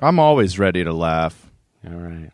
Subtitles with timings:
[0.00, 1.50] I'm always ready to laugh.
[1.86, 2.30] All right.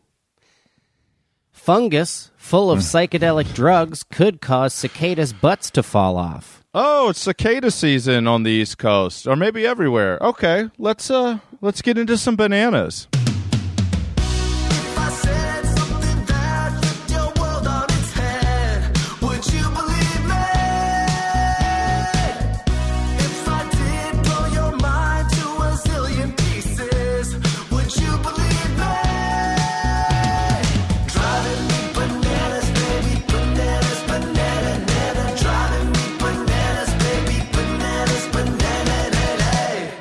[1.52, 6.64] Fungus full of psychedelic drugs could cause cicadas' butts to fall off.
[6.72, 10.18] Oh, it's cicada season on the East Coast, or maybe everywhere.
[10.20, 13.08] Okay, let's uh, let's get into some bananas.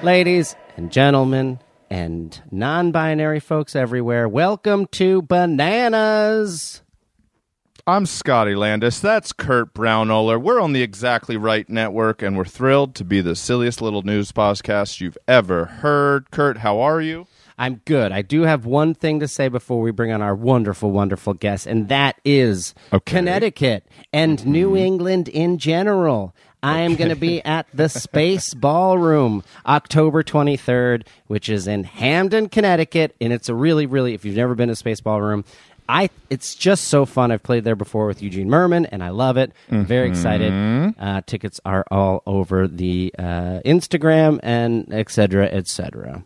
[0.02, 6.81] Ladies and gentlemen, and non binary folks everywhere, welcome to Bananas.
[7.86, 9.02] I'm Scotty Landis.
[9.02, 10.42] That's Kurt Braunohler.
[10.42, 14.31] We're on the Exactly Right Network, and we're thrilled to be the silliest little news
[14.31, 16.31] podcast you've ever heard.
[16.31, 17.27] Kurt, how are you?
[17.59, 18.11] I'm good.
[18.13, 21.67] I do have one thing to say before we bring on our wonderful, wonderful guest,
[21.67, 23.17] and that is Okay.
[23.17, 26.33] Connecticut and New England in general.
[26.63, 32.49] I am going to be at the Space Ballroom October 23rd, which is in Hamden,
[32.49, 34.13] Connecticut, and it's a really, really.
[34.13, 35.43] If you've never been to Space Ballroom,
[35.87, 37.31] I it's just so fun.
[37.31, 39.52] I've played there before with Eugene Mirman, and I love it.
[39.71, 40.53] I'm very excited.
[40.99, 46.23] Uh, tickets are all over the uh, Instagram and et cetera, et cetera.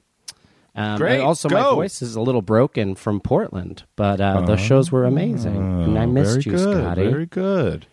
[0.75, 4.91] Um, Great, also, my voice is a little broken from Portland, but uh, those shows
[4.91, 7.09] were amazing, and I missed very you, good, Scotty.
[7.09, 7.85] Very good.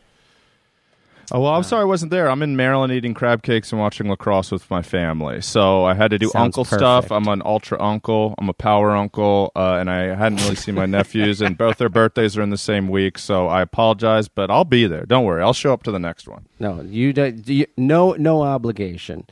[1.32, 2.28] Oh well, I'm sorry I wasn't there.
[2.28, 5.40] I'm in Maryland eating crab cakes and watching lacrosse with my family.
[5.40, 7.12] So I had to do uncle stuff.
[7.12, 8.34] I'm an ultra uncle.
[8.38, 11.88] I'm a power uncle, uh, and I hadn't really seen my nephews, and both their
[11.88, 13.16] birthdays are in the same week.
[13.16, 15.06] So I apologize, but I'll be there.
[15.06, 15.40] Don't worry.
[15.40, 16.46] I'll show up to the next one.
[16.58, 19.26] No, you, do you no no obligation.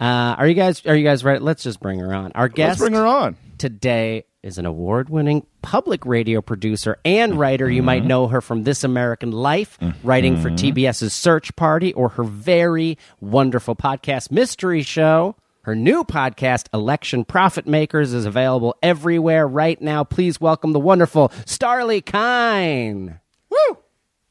[0.00, 1.40] Uh, are you guys are you guys ready?
[1.40, 2.32] Let's just bring her on.
[2.34, 3.36] Our guest Let's bring her on.
[3.58, 7.70] today is an award-winning public radio producer and writer.
[7.70, 12.24] You might know her from This American Life, writing for TBS's Search Party, or her
[12.24, 15.36] very wonderful podcast Mystery Show.
[15.64, 20.02] Her new podcast, Election Profit Makers, is available everywhere right now.
[20.02, 23.20] Please welcome the wonderful Starlee Kine.
[23.48, 23.78] Woo!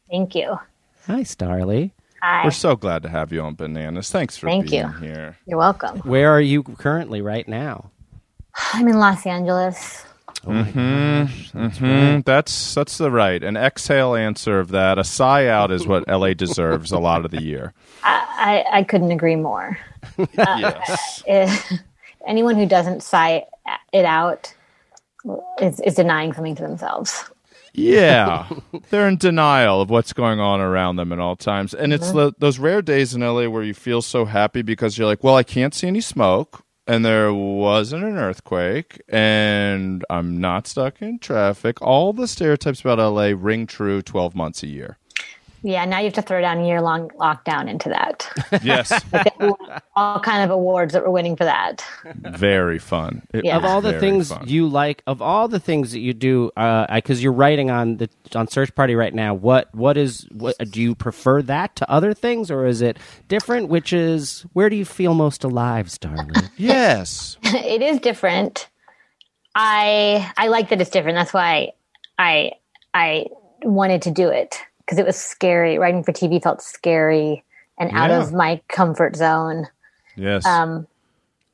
[0.10, 0.60] Thank you.
[1.08, 1.92] Hi, Starlee.
[2.22, 2.44] Hi.
[2.46, 4.12] We're so glad to have you on Bananas.
[4.12, 4.92] Thanks for Thank being you.
[5.00, 5.38] here.
[5.48, 6.00] You're welcome.
[6.00, 7.90] Where are you currently right now?
[8.74, 10.06] I'm in Los Angeles.
[10.44, 13.44] Mm, that's that's the right.
[13.44, 14.98] An exhale answer of that.
[14.98, 17.74] A sigh out is what LA deserves a lot of the year.
[18.04, 19.78] I, I couldn't agree more.
[20.34, 21.24] Yes.
[21.28, 21.58] Eh,
[22.28, 23.46] anyone who doesn't sigh
[23.94, 24.54] it out
[25.62, 27.30] is, is denying something to themselves.
[27.74, 28.50] Yeah,
[28.90, 32.34] they're in denial of what's going on around them at all times, and it's the,
[32.38, 35.44] those rare days in LA where you feel so happy because you're like, well, I
[35.44, 41.81] can't see any smoke, and there wasn't an earthquake, and I'm not stuck in traffic.
[41.81, 44.98] All the stereotypes about LA ring true twelve months a year.
[45.64, 48.28] Yeah, now you have to throw down year long lockdown into that.
[48.64, 48.92] Yes,
[49.96, 51.84] All kind of awards that we're winning for that.
[52.06, 53.22] very fun.
[53.34, 53.58] It Yeah.
[53.58, 54.48] of all the things fun.
[54.48, 58.10] you like, of all the things that you do, uh, because you're writing on the
[58.36, 62.14] on Search Party right now, what what is what do you prefer that to other
[62.14, 62.98] things, or is it
[63.28, 63.70] different?
[63.70, 66.32] Which is where do you feel most alive, Starling?
[66.58, 68.68] yes, it is different.
[69.56, 71.16] I I like that it's different.
[71.16, 71.72] That's why
[72.18, 72.54] I
[72.94, 73.25] I
[73.64, 74.57] wanted to do it
[74.92, 75.78] because it was scary.
[75.80, 77.46] Writing for TV felt scary
[77.80, 78.22] and out Yeah.
[78.22, 79.68] of my comfort zone.
[80.18, 80.46] yes.
[80.46, 80.86] Um,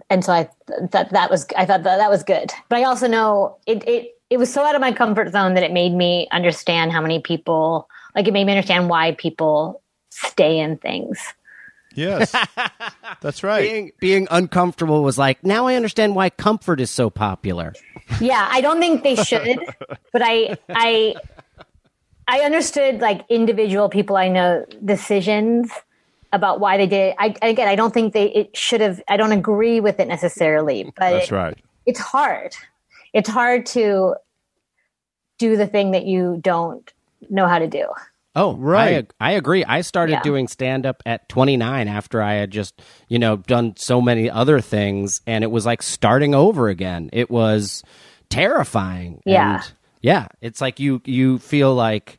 [0.10, 0.50] and so I
[0.92, 2.52] thought that was I thought that, that was good.
[2.68, 5.64] But I also know it it it was so out of my comfort zone that
[5.64, 10.58] it made me understand how many people like it made me understand why people stay
[10.60, 11.20] in things.
[11.94, 12.34] yes,
[13.22, 13.62] that's right.
[13.62, 17.74] being being uncomfortable was like now I understand why comfort is so popular.
[18.22, 19.60] Yeah, I don't think they should,
[20.14, 21.16] but I I
[22.28, 25.72] I understood like individual people I know decisions
[26.34, 27.10] about why they did.
[27.12, 27.16] it.
[27.20, 29.02] I again, I don't think they it should have.
[29.08, 31.58] I don't agree with it necessarily, but That's it- right.
[31.86, 32.54] it's hard.
[33.14, 34.16] It's hard to
[35.38, 36.92] do the thing that you don't
[37.30, 37.86] know how to do.
[38.36, 39.10] Oh, Right.
[39.20, 39.64] I, I agree.
[39.66, 40.22] I started Yeah.
[40.22, 44.60] doing stand up at 29 after I had just, you know, done so many other
[44.62, 45.22] things.
[45.26, 47.10] And it was like starting over again.
[47.14, 47.84] It was
[48.30, 49.22] terrifying.
[49.26, 49.56] Yeah.
[49.64, 49.72] And
[50.02, 50.28] yeah.
[50.42, 52.18] It's like you, you feel like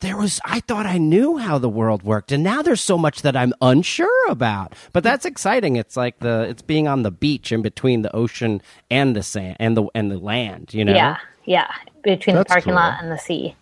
[0.00, 2.32] there was, I thought I knew how the world worked.
[2.32, 4.74] And now there's so much that I'm unsure about.
[4.92, 5.76] But that's exciting.
[5.76, 9.56] It's like the, it's being on the beach in between the ocean and the sand
[9.60, 10.94] and the, and the land, you know?
[10.94, 11.70] Yeah, yeah,
[12.02, 12.74] between That's the parking cool.
[12.74, 13.54] lot and the sea.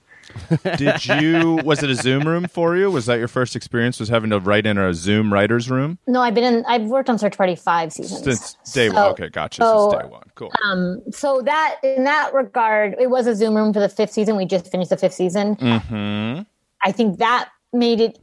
[0.76, 1.56] Did you?
[1.64, 2.90] Was it a Zoom room for you?
[2.90, 3.98] Was that your first experience?
[4.00, 6.64] Was having to write in a Zoom writers room No, I've been in.
[6.66, 9.12] I've worked on Search Party five seasons since day one?
[9.12, 9.62] Okay, gotcha.
[9.62, 10.50] so, since day one, cool.
[10.64, 14.36] Um, so that in that regard, it was a Zoom room for the fifth season.
[14.36, 15.54] We just finished the fifth season.
[15.54, 16.40] hmm
[16.84, 18.18] I think that made it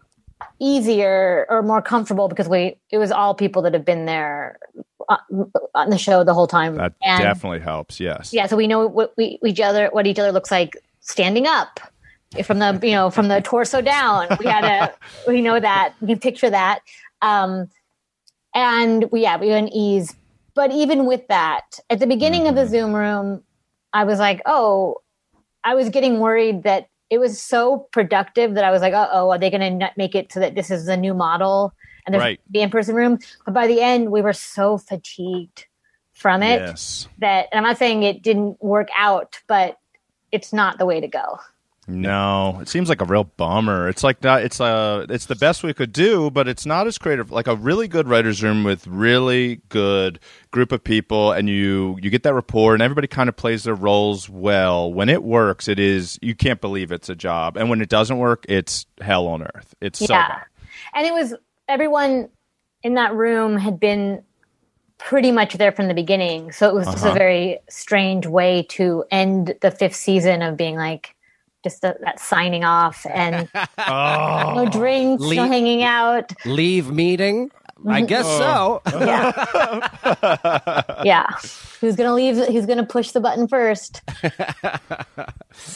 [0.59, 4.59] easier or more comfortable because we it was all people that have been there
[5.07, 5.17] uh,
[5.75, 6.75] on the show the whole time.
[6.75, 7.99] That And- definitely helps.
[7.99, 8.33] Yes.
[8.33, 11.79] yeah so we know what we each other what each other looks like standing up
[12.43, 14.93] from the you know from the torso down we had a
[15.27, 16.79] we know that we can picture that
[17.21, 17.67] um
[18.53, 20.15] and we yeah we had an ease
[20.55, 23.43] but even with that at the beginning of the zoom room
[23.93, 24.95] i was like oh
[25.63, 29.39] i was getting worried that it was so productive that i was like oh are
[29.39, 31.73] they going to make it so that this is the new model
[32.05, 32.39] and there's Right.
[32.51, 35.65] the in-person room but by the end we were so fatigued
[36.13, 37.07] from it Yes.
[37.17, 39.77] that and I'm not saying it didn't work out, but
[40.31, 41.39] it's not the way to go.
[41.89, 43.89] No, it seems like a real bummer.
[43.89, 44.43] It's like that.
[44.43, 47.31] It's uh, it's the best we could do, but it's not as creative.
[47.31, 50.19] Like a really good writers' room with really good
[50.51, 53.73] group of people, and you you get that rapport, and everybody kind of plays their
[53.75, 54.93] roles well.
[54.93, 58.17] When it works, it is you can't believe it's a job, and when it doesn't
[58.19, 59.73] work, it's hell on earth.
[59.81, 60.27] It's so yeah.
[60.27, 60.43] bad.
[60.93, 61.33] And it was
[61.67, 62.29] everyone
[62.83, 64.23] in that room had been
[64.99, 66.51] pretty much there from the beginning.
[66.51, 67.17] So it was just a Uh-huh.
[67.17, 71.15] very strange way to end the fifth season of being like
[71.63, 74.53] just the, that signing off and Oh.
[74.55, 76.31] no drinks, no hanging out.
[76.45, 77.51] Leave meeting?
[77.87, 78.81] I guess Oh.
[78.85, 78.99] so.
[78.99, 79.91] Yeah.
[81.05, 81.27] yeah.
[81.79, 82.35] Who's going to leave?
[82.35, 84.01] Who's going to push the button first?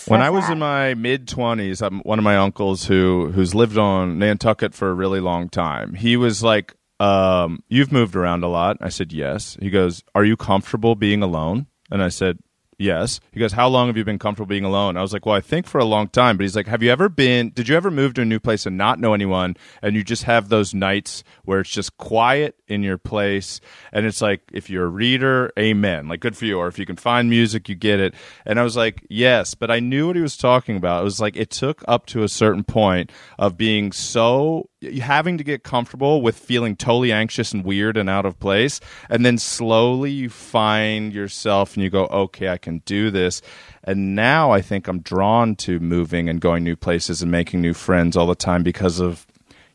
[0.08, 0.54] When That's I was that.
[0.54, 4.90] in my mid twenties, um, one of my uncles who who's lived on Nantucket for
[4.90, 9.12] a really long time, he was like, um, "You've moved around a lot." I said,
[9.12, 12.38] "Yes." He goes, "Are you comfortable being alone?" And I said,
[12.84, 15.36] "Yes." He goes, "How long have you been comfortable being alone?" I was like, "Well,
[15.36, 17.50] I think for a long time." But he's like, "Have you ever been?
[17.50, 20.24] Did you ever move to a new place and not know anyone, and you just
[20.24, 24.86] have those nights where it's just quiet in your place, and it's like if you're
[24.86, 28.00] a reader, amen, like good for you, or if you can find music, you get
[28.00, 28.14] it."
[28.46, 31.02] And I was like, "Yes," but I knew what he was talking about.
[31.02, 34.70] It was like it took up to a certain point of being so
[35.02, 39.26] having to get comfortable with feeling totally anxious and weird and out of place and
[39.26, 43.42] then slowly you find yourself and you go okay i can do this
[43.84, 47.74] and now i think i'm drawn to moving and going new places and making new
[47.74, 49.26] friends all the time because of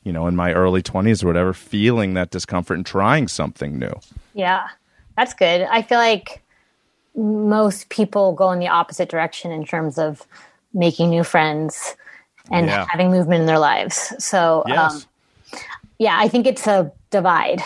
[0.03, 3.93] you know in my early 20s or whatever feeling that discomfort and trying something new
[4.39, 4.69] Yeah,
[5.17, 5.63] that's good.
[5.63, 6.43] I feel like
[7.17, 10.25] most people go in the opposite direction in terms of
[10.73, 11.97] making new friends
[12.51, 12.87] and Yeah.
[12.89, 14.13] having movement in their lives.
[14.19, 15.03] So, yes um,
[15.99, 17.61] yeah, I think it's a divide.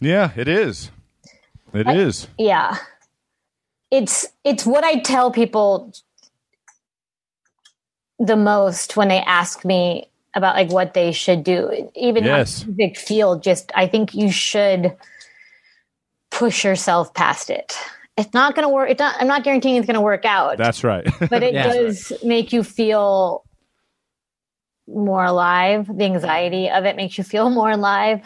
[0.00, 0.90] yeah it is
[1.72, 2.26] It is.
[2.38, 2.76] Yeah.
[3.90, 5.92] It's it's what I tell people
[8.18, 11.90] the most when they ask me about like what they should do.
[11.94, 12.62] Even Yes.
[12.62, 14.96] on a big field, just I think you should
[16.30, 17.76] push yourself past it.
[18.16, 18.90] It's not gonna work.
[18.90, 20.56] It's not I'm not guaranteeing it's gonna work out.
[20.58, 21.06] That's right.
[21.30, 21.72] but it Yeah.
[21.72, 23.42] does make you feel
[24.94, 25.86] more alive.
[25.88, 28.22] The anxiety of it makes you feel more alive.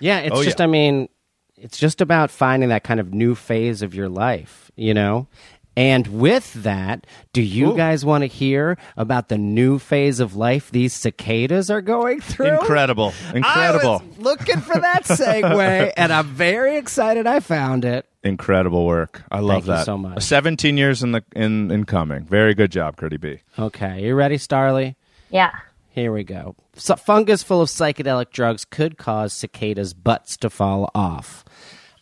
[0.00, 0.64] Yeah, it's Oh, just, yeah.
[0.64, 1.08] I mean,
[1.56, 5.28] it's just about finding that kind of new phase of your life, you know?
[5.74, 7.76] And with that, do you Ooh.
[7.76, 12.58] guys want to hear about the new phase of life these cicadas are going through?
[12.60, 13.14] Incredible.
[13.32, 14.02] I Incredible.
[14.06, 18.04] was looking for that segue, and I'm very excited I found it.
[18.22, 19.22] Incredible work.
[19.32, 19.86] I love Thank you that.
[19.86, 20.22] so much.
[20.22, 22.24] 17 years in the in in coming.
[22.24, 23.38] Very good job, Curdy B.
[23.58, 24.94] Okay, you ready, Starlee?
[25.30, 25.52] Yeah.
[25.92, 26.56] Here we go.
[26.74, 31.44] So, fungus full of psychedelic drugs could cause cicadas' butts to fall off.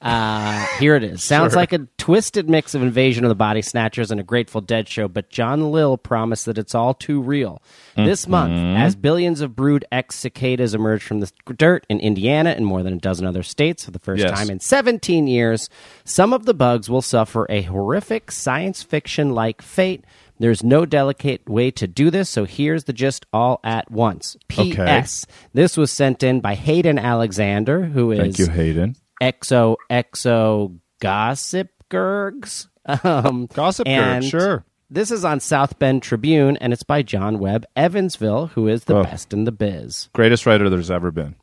[0.01, 1.23] Uh, here it is.
[1.25, 4.89] Sounds like a twisted mix of Invasion of the Body Snatchers and a Grateful Dead
[4.89, 7.61] show, but John Lill promised that it's all too real.
[7.97, 12.65] This month, as billions of Brood X cicadas emerge from the dirt in Indiana and
[12.65, 14.39] more than a dozen other states for the first Yes.
[14.39, 15.69] time in 17 years,
[16.05, 20.03] some of the bugs will suffer a horrific science fiction like fate.
[20.41, 24.37] There's no delicate way to do this, so here's the gist all at once.
[24.49, 25.27] P.S.
[25.53, 28.97] This was sent in by Hayden Alexander, who is Thank you, Hayden.
[29.23, 32.67] exo exo gossip gergs.
[33.05, 34.65] Um, Gossip and sure.
[34.89, 38.97] This is on South Bend Tribune, and it's by John Webb Evansville, who is the
[38.97, 39.03] Oh.
[39.05, 40.09] best in the biz.
[40.15, 41.37] Greatest writer there's ever been.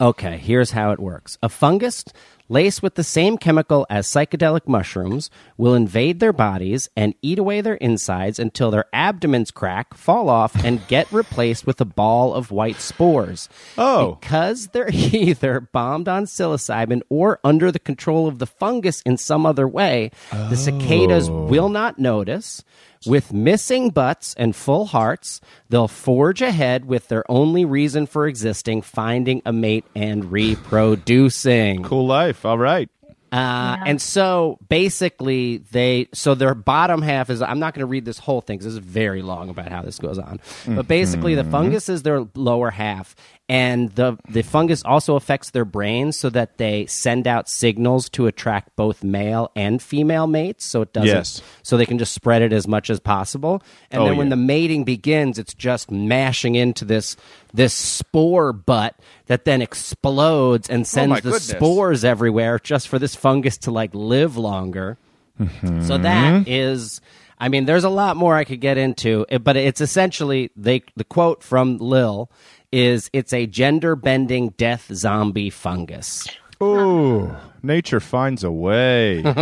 [0.00, 1.38] Okay, here's how it works.
[1.42, 2.04] A fungus
[2.48, 7.60] laced with the same chemical as psychedelic mushrooms will invade their bodies and eat away
[7.60, 12.50] their insides until their abdomens crack, fall off, and get replaced with a ball of
[12.50, 13.48] white spores.
[13.76, 14.18] Oh.
[14.20, 19.46] Because they're either bombed on psilocybin or under the control of the fungus in some
[19.46, 20.54] other way, the oh.
[20.54, 22.62] cicadas will not notice.
[23.06, 28.82] With missing butts and full hearts, they'll forge ahead with their only reason for existing
[28.82, 31.84] finding a mate and reproducing.
[31.84, 32.37] Cool life.
[32.44, 32.88] All right.
[33.30, 37.42] Uh, And so basically, they so their bottom half is.
[37.42, 39.82] I'm not going to read this whole thing because this is very long about how
[39.82, 40.40] this goes on.
[40.66, 43.14] But basically, the fungus is their lower half,
[43.48, 48.26] and the the fungus also affects their brains so that they send out signals to
[48.26, 50.66] attract both male and female mates.
[50.66, 51.08] So it doesn't.
[51.08, 51.42] Yes.
[51.62, 54.30] So they can just spread it as much as possible, and Oh, then when yeah.
[54.36, 57.16] the mating begins, it's just mashing into this
[57.54, 58.94] this spore butt
[59.26, 61.48] that then explodes and oh, sends Oh the goodness.
[61.48, 64.98] spores everywhere just for this fungus to like live longer.
[65.40, 65.82] Mm-hmm.
[65.82, 67.00] So that is,
[67.38, 71.04] I mean, there's a lot more I could get into, but it's essentially they the
[71.04, 72.28] quote from Lil
[72.72, 76.26] is it's a gender bending death zombie fungus.
[76.62, 79.22] Ooh, nature finds a way.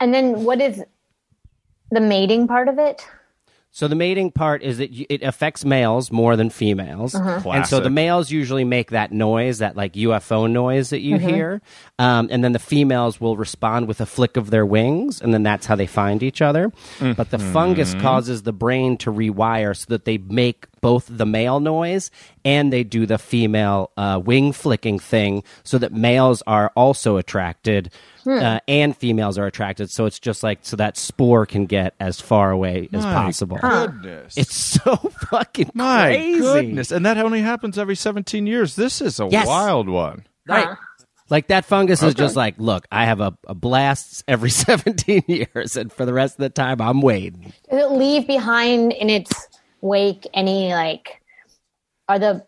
[0.00, 0.84] And then what is
[1.90, 3.06] the mating part of it?
[3.70, 7.50] So the mating part is that it affects males more than females, uh-huh.
[7.50, 11.28] and so the males usually make that noise, that like UFO noise that you mm-hmm.
[11.28, 11.62] hear,
[11.98, 15.42] um, and then the females will respond with a flick of their wings, and then
[15.42, 16.70] that's how they find each other.
[16.70, 17.12] Mm-hmm.
[17.12, 21.60] But the fungus causes the brain to rewire so that they make both the male
[21.60, 22.10] noise
[22.44, 27.90] and they do the female uh, wing flicking thing, so that males are also attracted.
[28.26, 32.20] Uh, and females are attracted, so it's just like so that spore can get as
[32.20, 33.56] far away as possible.
[33.56, 34.36] Goodness.
[34.36, 36.40] It's so fucking My crazy.
[36.40, 36.90] goodness.
[36.90, 38.74] And that only happens every 17 years.
[38.74, 39.46] This is a Yes.
[39.46, 40.24] wild one.
[40.48, 40.76] Right.
[41.30, 45.76] Like that fungus is just like, look, I have a, a blast every 17 years,
[45.76, 47.52] and for the rest of the time, I'm waiting.
[47.70, 49.32] Does it leave behind in its
[49.80, 51.20] wake any like
[52.08, 52.44] are the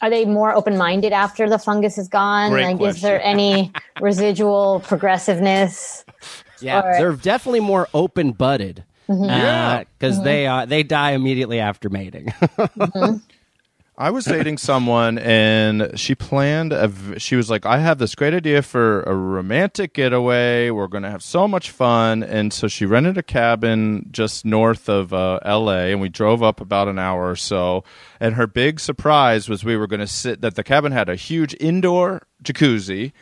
[0.00, 2.50] are they more open minded after the fungus is gone?
[2.50, 6.04] Great like is there any residual progressiveness?
[6.60, 8.84] Yeah, Or- they're definitely more open butted.
[9.08, 9.24] Mm-hmm.
[9.24, 9.84] Uh, yeah.
[9.98, 10.24] because mm-hmm.
[10.24, 12.32] they uh, they die immediately after mating.
[12.42, 13.16] Mm-hmm.
[14.02, 18.16] I was dating someone and she planned a v- she was like I have this
[18.16, 20.70] great idea for a romantic getaway.
[20.70, 22.24] We're going to have so much fun.
[22.24, 26.60] And so she rented a cabin just north of uh, LA and we drove up
[26.60, 27.84] about an hour or so.
[28.18, 31.14] And her big surprise was we were going to sit that the cabin had a
[31.14, 33.12] huge indoor jacuzzi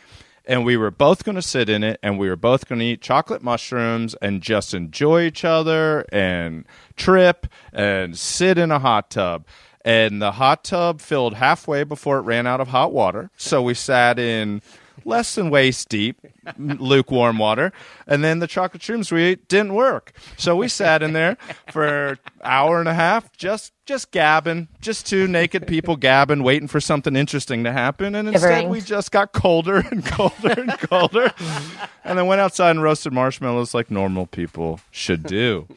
[0.45, 2.85] and we were both going to sit in it and we were both going to
[2.85, 9.11] eat chocolate mushrooms and just enjoy each other and trip and sit in a hot
[9.11, 9.45] tub
[9.83, 13.29] and the hot tub filled halfway before it ran out of hot water.
[13.35, 14.61] So we sat in
[15.03, 16.19] less than waist deep
[16.59, 17.71] lukewarm water
[18.05, 20.11] and then the chocolate shrooms we ate didn't work.
[20.37, 21.37] So we sat in there
[21.71, 26.67] for an hour and a half just just gabbing just two naked people gabbing waiting
[26.67, 28.13] for something interesting to happen.
[28.13, 31.33] And instead we just got colder and colder and colder.
[32.03, 35.67] And then went outside and roasted marshmallows like normal people should do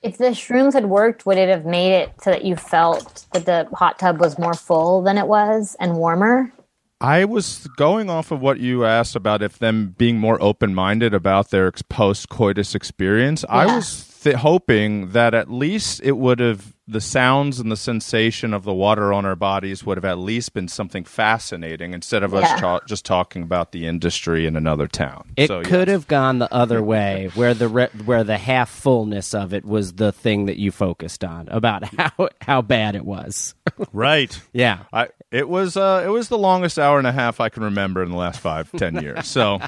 [0.00, 3.46] If the shrooms had worked, would it have made it so that you felt that
[3.46, 6.52] the hot tub was more full than it was and warmer?
[7.00, 11.14] I was going off of what you asked about if them being more open minded
[11.14, 13.44] about their post coitus experience.
[13.48, 18.54] I was th- hoping that at least it would have the sounds and the sensation
[18.54, 22.32] of the water on our bodies would have at least been something fascinating instead of
[22.32, 22.56] us Yeah.
[22.56, 25.28] ta- just talking about the industry in another town.
[25.36, 25.94] It So, could yes.
[25.94, 29.94] have gone the other way, where the re- where the half fullness of it was
[29.94, 33.54] the thing that you focused on about how how bad it was.
[33.92, 34.40] right.
[34.54, 37.64] yeah, I, it was uh, it was the longest hour and a half I can
[37.64, 39.26] remember in the last five ten years.
[39.28, 39.58] So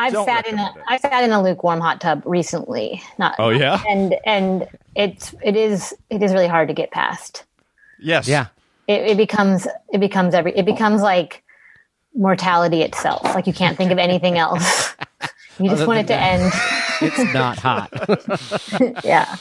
[0.00, 0.84] I've Don't sat in a recommend it.
[0.88, 3.02] I sat in a lukewarm hot tub recently.
[3.18, 3.82] Not Oh, yeah?
[3.88, 4.66] and and
[4.96, 7.44] it's it is it is really hard to get past.
[7.98, 8.46] yes, yeah.
[8.88, 11.42] It, it becomes it becomes every it becomes like
[12.14, 13.22] mortality itself.
[13.34, 14.94] Like you can't think of anything else.
[15.58, 16.52] You just Other want it to than end.
[17.02, 17.90] It's not hot.
[19.04, 19.36] Yeah.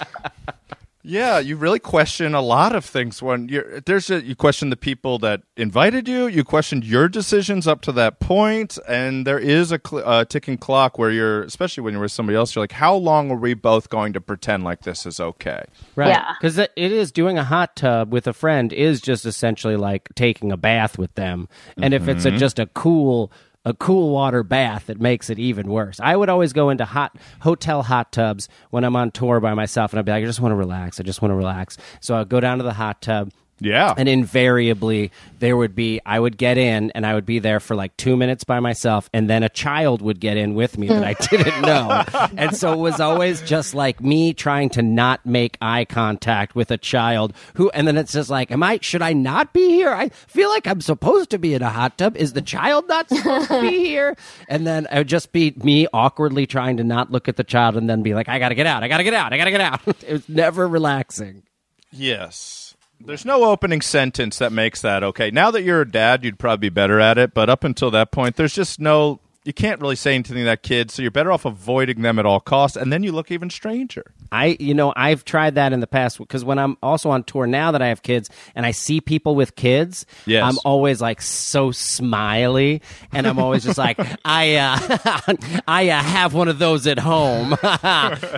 [1.10, 4.78] Yeah, you really question a lot of things when you're there's a you question the
[4.78, 9.72] people that invited you, you questioned your decisions up to that point, and there is
[9.72, 12.74] a cl- uh, ticking clock where you're, especially when you're with somebody else, you're like,
[12.74, 15.64] how long are we both going to pretend like this is okay?
[15.96, 16.10] Right.
[16.10, 16.36] Yeah.
[16.40, 20.52] Because it is doing a hot tub with a friend is just essentially like taking
[20.52, 21.50] a bath with them.
[21.82, 23.32] And if it's a, just a cool,
[23.70, 26.00] a cool water bath, that makes it even worse.
[26.00, 29.94] I would always go into hot hotel hot tubs when I'm on tour by myself,
[29.94, 31.00] and I'd be like, I just want to relax.
[31.00, 31.78] I just want to relax.
[32.02, 33.32] So I'd go down to the hot tub.
[33.60, 33.94] Yeah.
[33.98, 37.76] And invariably, there would be, I would get in and I would be there for
[37.76, 41.04] like two minutes by myself, and then a child would get in with me that
[41.04, 42.04] I didn't know.
[42.38, 46.72] and so it was always just like me trying to not make eye contact with
[46.72, 49.90] a child who, and then it's just like, am I, should I not be here?
[49.94, 52.16] I feel like I'm supposed to be in a hot tub.
[52.18, 54.16] Is the child not supposed to be here?
[54.48, 57.76] And then it would just be me awkwardly trying to not look at the child
[57.78, 59.62] and then be like, I gotta get out, I gotta get out, I gotta get
[59.62, 59.82] out.
[59.88, 61.44] it was never relaxing.
[61.92, 62.69] Yes.
[63.02, 65.32] There's no opening sentence that makes that okay.
[65.32, 68.12] Now that you're a dad, you'd probably be better at it, but up until that
[68.12, 71.32] point, there's just no you can't really say anything to that kid, so you're better
[71.32, 74.04] off avoiding them at all costs, and then you look even stranger.
[74.32, 77.48] I, you know, I've tried that in the past because when I'm also on tour
[77.48, 80.44] now that I have kids and I see people with kids, Yes.
[80.44, 82.82] I'm always like so smiley,
[83.12, 85.36] and I'm always just like, I, uh,
[85.68, 87.56] I uh, have one of those at home,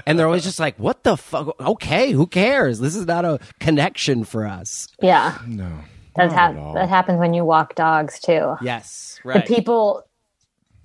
[0.05, 1.59] and they're always just like, what the fuck?
[1.59, 2.79] Okay, who cares?
[2.79, 4.87] This is not a connection for us.
[5.01, 5.69] Yeah, No.
[6.15, 8.55] that's Not hap- that happens when you walk dogs too.
[8.61, 9.45] Yes, The right.
[9.47, 10.03] people,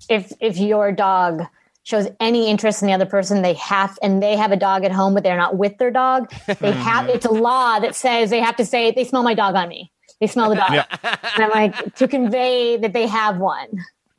[0.09, 1.43] if if your dog
[1.83, 4.91] shows any interest in the other person, they have, and they have a dog at
[4.91, 6.29] home, but they're not with their dog.
[6.59, 7.07] They have.
[7.07, 9.89] it's a law that says they have to say they smell my dog on me.
[10.19, 10.71] They smell the dog,
[11.03, 13.67] and I'm like to convey that they have one.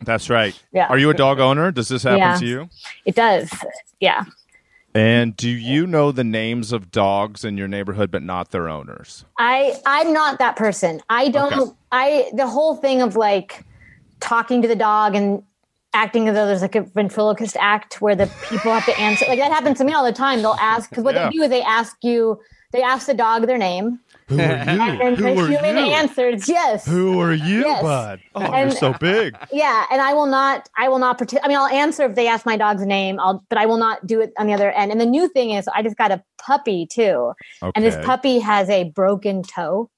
[0.04, 0.58] That's right.
[0.72, 0.86] Yeah.
[0.86, 1.70] Are you a dog owner?
[1.72, 2.36] Does this happen Yeah.
[2.36, 2.68] to you?
[3.04, 3.50] It does,
[4.00, 4.24] yeah.
[4.94, 9.24] And do you know the names of dogs in your neighborhood but not their owners?
[9.38, 11.02] I I'm not that person.
[11.10, 11.52] I don't.
[11.52, 11.72] Okay.
[11.92, 13.64] I the whole thing of like
[14.20, 15.42] talking to the dog and
[15.94, 19.24] acting as though there's like a ventriloquist act where the people have to answer.
[19.28, 20.40] Like that happens to me all the time.
[20.42, 21.26] They'll ask because what Yeah.
[21.30, 22.40] they do is they ask you.
[22.70, 24.44] They ask the dog their name, Who are you?
[24.44, 26.84] and the human answers yes.
[26.84, 27.80] Who are you, Yes.
[27.82, 28.20] bud?
[28.34, 29.34] Oh, And- you're so big.
[29.50, 30.68] Yeah, and I will not.
[30.76, 31.42] I will not pretend.
[31.46, 33.18] I mean, I'll answer if they ask my dog's name.
[33.20, 34.92] I'll, but I will not do it on the other end.
[34.92, 37.32] And the new thing is, I just got a puppy too,
[37.74, 39.88] and this puppy has a broken toe.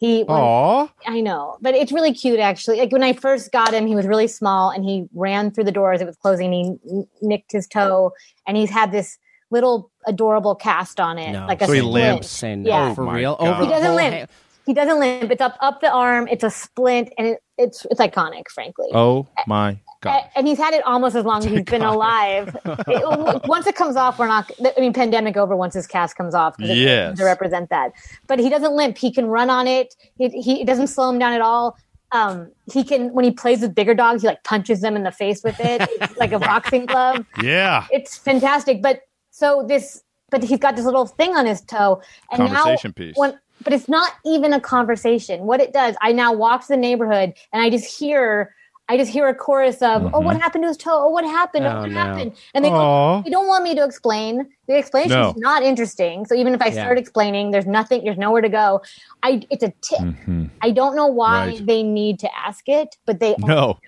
[0.00, 0.88] He when- Aw.
[1.06, 2.78] I know, but it's really cute actually.
[2.78, 5.72] Like when I first got him, he was really small and he ran through the
[5.72, 6.52] door as it was closing.
[6.52, 8.12] He n- nicked his toe
[8.46, 9.18] and he's had this
[9.50, 11.46] little adorable cast on it, No.
[11.46, 11.92] like a So he splint.
[12.14, 12.28] limps.
[12.30, 12.94] Say no Yeah.
[12.94, 13.36] for Oh my real.
[13.36, 13.48] God.
[13.48, 14.14] Over He doesn't limp.
[14.14, 14.26] ha-
[14.66, 15.30] He doesn't limp.
[15.30, 16.28] It's up up the arm.
[16.28, 18.86] It's a splint, and it, it's it's iconic, frankly.
[18.94, 20.22] Oh my god.
[20.36, 22.56] And he's had it almost as long as he's been alive.
[22.64, 24.50] It- once it comes off, we're not.
[24.76, 25.54] I mean, pandemic over.
[25.56, 27.18] Once his cast comes off, it- Yes.
[27.18, 27.92] to represent that.
[28.26, 28.98] But he doesn't limp.
[28.98, 29.94] He can run on it.
[30.16, 31.76] He, he it doesn't slow him down at all.
[32.12, 35.12] Um, he can when he plays with bigger dogs, he like punches them in the
[35.12, 37.24] face with it, like a boxing glove.
[37.40, 37.86] Yeah.
[37.92, 38.82] It's fantastic.
[38.82, 43.04] But so this, but he's got this little thing on his toe, and Conversation now
[43.04, 43.16] piece.
[43.16, 45.42] when but it's not even a conversation.
[45.42, 48.54] What it does, I now walk to the neighborhood and I just hear,
[48.90, 50.42] I just hear a chorus of, "Oh, what mm-hmm.
[50.42, 51.04] happened to his toe?
[51.06, 51.64] Oh, what happened?
[51.64, 51.94] Oh, Oh, what no.
[51.94, 54.48] happened?" And they don't, they don't want me to explain.
[54.66, 55.30] The explanation No.
[55.30, 56.26] is not interesting.
[56.26, 56.82] So even if I Yeah.
[56.82, 58.82] start explaining, there's nothing, there's nowhere to go.
[59.22, 60.00] I, it's a tip.
[60.00, 60.46] Mm-hmm.
[60.60, 61.66] I don't know why Right.
[61.66, 63.78] they need to ask it, but they No.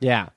[0.00, 0.30] Yeah.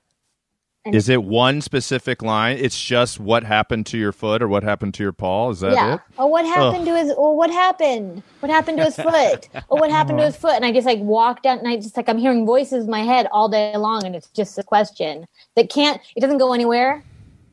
[0.92, 2.58] Is it one specific line?
[2.58, 5.50] It's just what happened to your foot or what happened to your paw?
[5.50, 5.94] Is that yeah.
[5.94, 6.00] it?
[6.18, 7.12] Oh, what happened to his?
[7.16, 8.22] Oh, what happened?
[8.40, 9.48] What happened to his foot?
[9.68, 10.54] Oh, what happened to his foot?
[10.54, 13.02] And I just like walk down, and I just like I'm hearing voices in my
[13.02, 16.00] head all day long, and it's just a question that can't.
[16.14, 17.02] It doesn't go anywhere.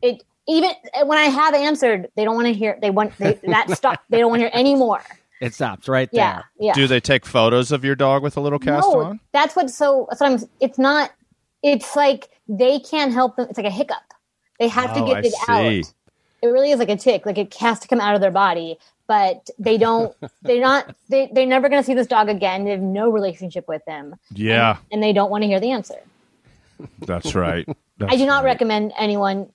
[0.02, 0.72] It even
[1.06, 2.78] when I have answered, they don't want to hear.
[2.82, 4.04] They want they, that stop.
[4.10, 5.02] They don't want to hear anymore.
[5.40, 6.44] It stops right Yeah, there.
[6.60, 6.74] yeah.
[6.74, 9.20] Do they take photos of your dog with a little cast no, on?
[9.32, 9.70] that's what.
[9.70, 10.50] So that's what I'm.
[10.60, 11.12] It's not.
[11.64, 13.48] It's like they can't help them.
[13.50, 13.98] It's like a hiccup.
[14.60, 15.80] They have to Oh, get I it see.
[15.80, 15.94] out.
[16.44, 17.26] It really is like a tick.
[17.26, 18.78] Like it has to come out of their body.
[19.08, 20.16] But they don't.
[20.42, 20.96] they're not.
[21.10, 22.66] They they're never going to see this dog again.
[22.66, 24.16] They have no relationship with them.
[24.32, 26.00] Yeah, and they don't want to hear the answer.
[27.00, 27.68] that's right.
[28.02, 28.52] I do not right.
[28.52, 29.50] recommend anyone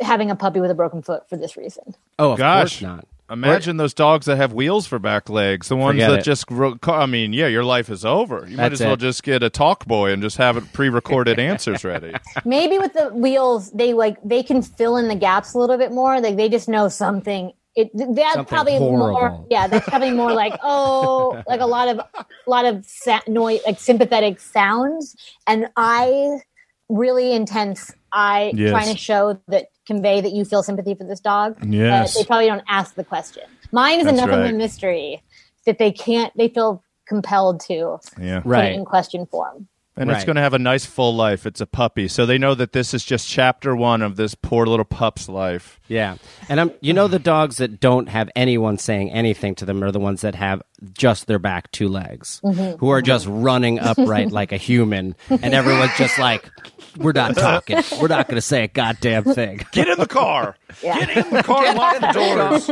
[0.00, 1.94] having a puppy with a broken foot for this reason.
[2.18, 2.80] Oh, of Gosh.
[2.80, 3.06] course not.
[3.30, 5.68] Imagine those dogs that have wheels for back legs.
[5.68, 6.24] The ones Forget that it.
[6.24, 8.44] just, gro- I mean, yeah, your life is over.
[8.48, 9.00] You might That's as well it.
[9.00, 12.12] just get a talk boy and just have it pre-recorded answers ready.
[12.44, 15.92] Maybe with the wheels, they like they can fill in the gaps a little bit
[15.92, 16.20] more.
[16.20, 17.52] Like they just know something.
[17.76, 19.12] It that's Something probably more.
[19.12, 19.46] horrible.
[19.48, 23.60] Yeah, that's probably more like oh, like a lot of a lot of sa- noise,
[23.64, 25.14] like sympathetic sounds,
[25.46, 26.40] and I
[26.88, 27.92] really intense.
[28.12, 28.70] I Yes.
[28.72, 31.56] trying to show that convey that you feel sympathy for this dog.
[31.64, 32.14] Yes.
[32.14, 33.42] but they probably don't ask the question.
[33.72, 35.22] Mine is That's enough of a mystery
[35.66, 36.32] that they can't.
[36.36, 38.40] They feel compelled to Yeah.
[38.40, 38.72] put Right.
[38.72, 39.66] it in question form.
[39.96, 41.44] And it's going to have a nice full life.
[41.44, 42.08] It's a puppy.
[42.08, 45.78] So they know that this is just chapter one of this poor little pup's life.
[45.88, 46.16] Yeah.
[46.48, 49.90] And I'm you know the dogs that don't have anyone saying anything to them are
[49.92, 50.62] the ones that have
[50.94, 52.40] just their back two legs.
[52.42, 52.78] Mm-hmm.
[52.78, 56.48] Who are just running upright like a human and everyone's just like
[56.96, 57.82] we're not talking.
[58.00, 59.60] We're not going to say a goddamn thing.
[59.72, 60.56] Get in the car.
[60.82, 60.98] Yeah.
[61.06, 62.66] Get in the car and lock the doors.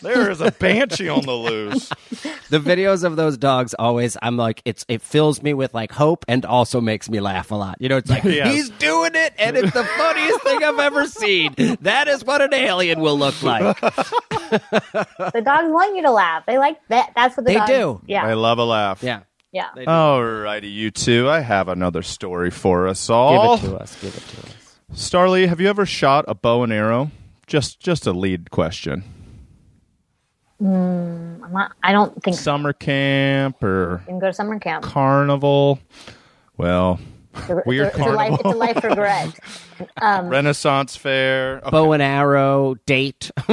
[0.00, 1.88] There is a banshee on the loose.
[2.50, 6.24] The videos of those dogs always, I'm like, it's it fills me with like hope
[6.28, 7.76] and also makes me laugh a lot.
[7.80, 8.52] You know, it's like Yes.
[8.54, 11.54] he's doing it, and it's the funniest thing I've ever seen.
[11.82, 13.78] That is what an alien will look like.
[14.52, 16.44] The dogs want you to laugh.
[16.46, 17.12] They like that.
[17.16, 18.00] That's what the They dogs, do.
[18.06, 18.26] Yeah.
[18.26, 19.02] I love a laugh.
[19.02, 19.20] Yeah,
[19.52, 19.68] yeah.
[19.86, 21.28] All righty, you two.
[21.28, 23.56] I have another story for us all.
[23.58, 24.00] give it to us.
[24.00, 24.78] Give it to us.
[24.94, 27.10] Starlee, have you ever shot a bow and arrow?
[27.46, 29.04] Just just a lead question.
[30.58, 32.36] Hmm, I'm not, I don't think.
[32.36, 34.84] Summer camp or You can go to summer camp.
[34.84, 35.80] carnival?
[36.56, 37.00] Well,
[37.34, 39.38] It's a- Weird it's a, it's a life, it's a life regret.
[40.00, 41.56] Um, Renaissance fair.
[41.58, 41.70] Okay.
[41.70, 43.32] Bow and arrow date.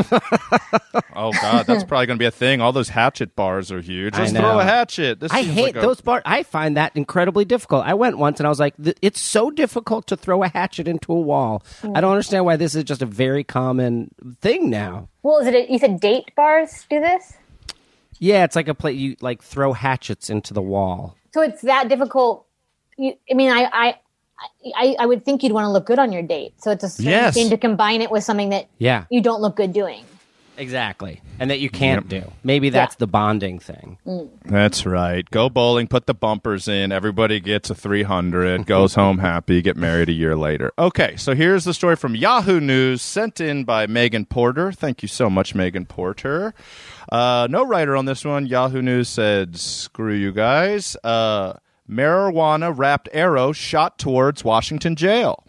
[1.15, 2.61] Oh God, that's probably going to be a thing.
[2.61, 4.15] All those hatchet bars are huge.
[4.15, 5.19] I Let's throw a hatchet.
[5.19, 6.21] This I hate like a- those bars.
[6.25, 7.85] I find that incredibly difficult.
[7.85, 11.11] I went once and I was like, it's so difficult to throw a hatchet into
[11.11, 11.63] a wall.
[11.83, 15.09] I don't understand why this is just a very common thing now.
[15.23, 15.55] well, is it?
[15.55, 17.33] A, you said date bars do this,
[18.19, 18.93] Yeah, it's like a play.
[18.93, 21.15] You like throw hatchets into the wall.
[21.33, 22.45] so it's that difficult.
[22.99, 23.95] You, I mean, I, I,
[24.75, 26.53] I, I would think you'd want to look good on your date.
[26.61, 27.33] So it's a strange Yes.
[27.33, 30.03] thing to combine it with something that Yeah, you don't look good doing.
[30.57, 31.21] exactly.
[31.39, 32.29] And that you can't do.
[32.43, 33.97] Maybe that's the bonding thing.
[34.43, 35.23] That's right.
[35.31, 35.87] Go bowling.
[35.87, 36.91] Put the bumpers in.
[36.91, 38.65] Everybody gets a three hundred.
[38.65, 39.61] Goes home happy.
[39.61, 40.73] Get married a year later.
[40.77, 44.73] Okay, so here's the story from Yahoo News, sent in by Megan Porter.
[44.73, 46.53] Thank you so much, Megan Porter.
[47.09, 48.45] Uh, no writer on this one.
[48.45, 51.53] Yahoo News said, "Screw you guys." Uh,
[51.89, 55.43] marijuana wrapped arrow shot towards Washington jail.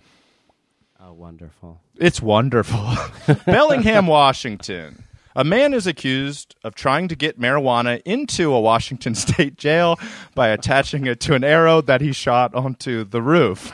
[1.03, 1.81] Oh, wonderful.
[1.96, 2.94] It's wonderful.
[3.46, 5.05] Bellingham, Washington.
[5.37, 9.98] A man is accused of trying to get marijuana into a Washington state jail
[10.35, 13.72] by attaching it to an arrow that he shot onto the roof.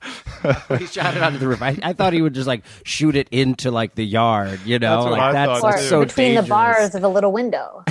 [0.78, 1.62] he shot it onto the roof.
[1.62, 4.60] I, I thought he would just like shoot it into like the yard.
[4.64, 5.84] You know, That's what like I that's thought, Or too.
[5.84, 6.44] so between dangerous.
[6.46, 7.84] the bars of a little window.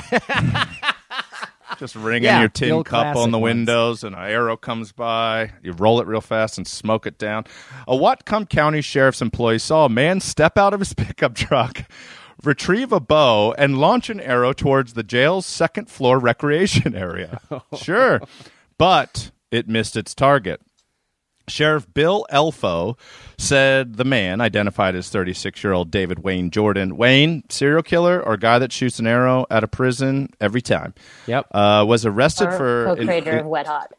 [1.77, 3.55] Just ringing Yeah, your tin cup on the ones.
[3.55, 5.51] windows, and an arrow comes by.
[5.61, 7.45] You roll it real fast and smoke it down.
[7.87, 11.83] A Whatcom County Sheriff's employee saw a man step out of his pickup truck,
[12.43, 17.41] retrieve a bow, and launch an arrow towards the jail's second floor recreation area.
[17.77, 18.21] sure,
[18.77, 20.61] but it missed its target.
[21.47, 22.97] Sheriff Bill Elfo
[23.37, 28.35] said the man, identified as 36 year old David Wayne Jordan, Wayne, serial killer or
[28.37, 30.93] guy that shoots an arrow out of prison every time,
[31.27, 31.47] Yep.
[31.53, 33.91] uh, was arrested Or for co-creator of Wet Hot.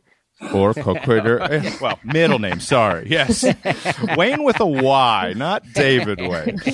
[0.52, 1.40] or co-creator.
[1.52, 2.60] eh, well, middle name.
[2.60, 3.06] Sorry.
[3.08, 3.44] Yes,
[4.16, 6.60] Wayne with a Y, not David Wain.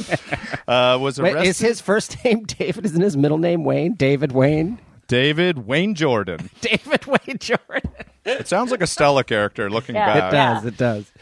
[0.66, 1.48] Uh, was Wait, arrested.
[1.50, 2.87] is his first name David?
[2.87, 3.92] Isn't his middle name Wayne?
[3.92, 4.78] David Wayne?
[5.08, 6.50] David Wayne Jordan.
[6.60, 7.90] David Wayne Jordan.
[8.24, 9.68] It sounds like a Stella character.
[9.70, 10.30] Looking Yeah.
[10.30, 10.64] back, It does.
[10.64, 11.12] It does.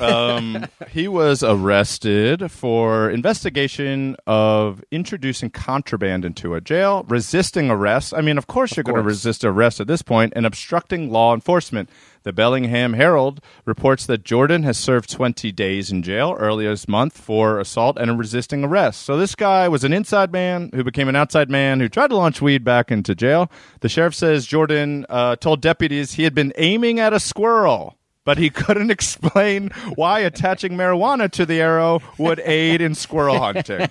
[0.00, 8.14] um, he was arrested for investigation of introducing contraband into a jail, resisting arrest.
[8.16, 11.34] I mean, of course, you're going to resist arrest at this point, and obstructing law
[11.34, 11.90] enforcement.
[12.24, 17.18] The Bellingham Herald reports that Jordan has served 20 days in jail earlier this month
[17.18, 19.02] for assault and resisting arrest.
[19.02, 22.16] So this guy was an inside man who became an outside man who tried to
[22.16, 23.50] launch weed back into jail.
[23.80, 28.38] The sheriff says Jordan uh, told deputies he had been aiming at a squirrel but
[28.38, 33.88] he couldn't explain why attaching marijuana to the arrow would aid in squirrel hunting.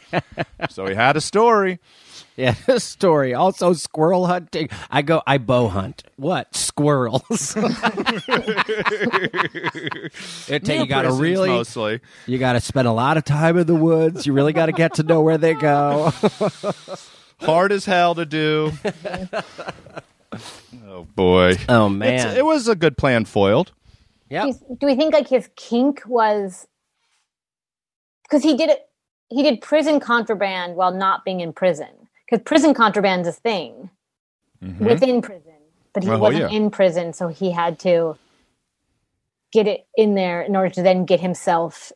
[0.70, 1.80] so he had a story.
[2.46, 3.36] Yeah, this story.
[3.36, 4.70] Also, squirrel hunting.
[4.90, 6.02] I go, I bow hunt.
[6.16, 6.56] What?
[6.56, 7.54] Squirrels.
[10.48, 12.00] it take, you got to really, mostly.
[12.26, 14.26] you got to spend a lot of time in the woods.
[14.26, 16.12] You really got to get to know where they go.
[17.42, 18.72] hard as hell to do.
[20.88, 21.58] oh boy.
[21.70, 22.38] Oh It's- man.
[22.38, 23.72] it was a good plan foiled.
[24.32, 24.46] Yeah.
[24.80, 26.66] Do we think like his kink was
[28.24, 28.80] because he did it?
[29.30, 32.01] He did prison contraband while not being in prison
[32.32, 33.92] because prison contraband's a thing
[34.64, 34.86] mm-hmm.
[34.86, 35.54] within prison,
[35.94, 36.58] but he Oh, wasn't yeah.
[36.58, 38.18] in prison, so he had to
[39.54, 41.92] get it in there in order to then get himself.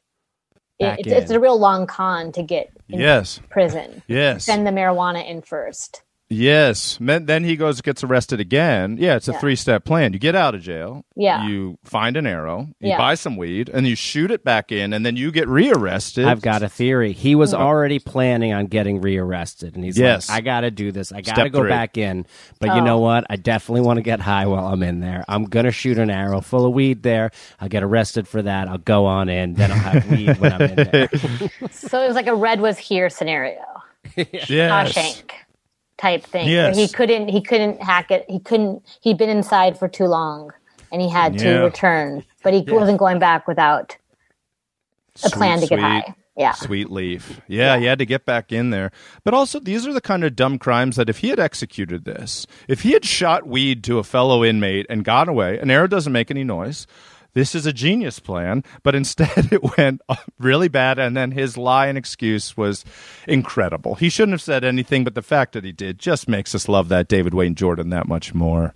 [0.79, 3.41] Back it's, it's a real long con to get in Yes.
[3.49, 4.03] prison.
[4.07, 4.45] Yes.
[4.45, 6.03] Send the marijuana in first.
[6.29, 6.99] Yes.
[6.99, 8.97] Men- Then he goes gets arrested again.
[8.99, 9.39] Yeah, it's a Yeah.
[9.39, 10.11] three step plan.
[10.13, 11.05] You get out of jail.
[11.15, 11.47] Yeah.
[11.47, 12.69] You find an arrow.
[12.79, 12.97] You Yeah.
[12.97, 16.25] buy some weed, and you shoot it back in, and then you get rearrested.
[16.25, 17.11] I've got a theory.
[17.11, 17.61] He was mm-hmm.
[17.61, 20.27] already planning on getting rearrested, and he's Yes.
[20.29, 21.11] like, "I got to do this.
[21.11, 21.69] I got to go three.
[21.69, 22.25] back in."
[22.59, 23.01] But you know Oh.
[23.01, 23.25] what?
[23.29, 25.23] I definitely want to get high while I'm in there.
[25.27, 27.29] I'm gonna shoot an arrow full of weed there.
[27.59, 28.67] I'll get arrested for that.
[28.67, 29.53] I'll go on in.
[29.53, 31.09] Then I'll have weed when I'm in there.
[31.71, 33.61] So it was like a red was here scenario.
[34.15, 34.93] yes.
[34.93, 35.31] Shawshank
[35.97, 36.47] type thing.
[36.47, 36.77] Yes.
[36.77, 38.25] He couldn't he couldn't hack it.
[38.29, 40.51] He couldn't he'd been inside for too long
[40.91, 42.23] and he had to return.
[42.43, 43.97] But he wasn't going back without
[45.23, 46.15] a plan to Sweet, get high.
[46.37, 46.51] Yeah.
[46.51, 47.39] Sweet leaf.
[47.47, 48.91] Yeah, he had to get back in there.
[49.23, 52.45] But also, these are the kind of dumb crimes that if he had executed this,
[52.67, 56.11] if he had shot weed to a fellow inmate and got away, an arrow doesn't
[56.11, 56.87] make any noise.
[57.35, 60.01] This is a genius plan, but instead it went
[60.39, 62.83] really bad, and then his lie and excuse was
[63.27, 63.95] incredible.
[63.95, 66.87] He shouldn't have said anything, but the fact that he did just makes us love
[66.89, 68.73] that David Wayne Jordan that much more.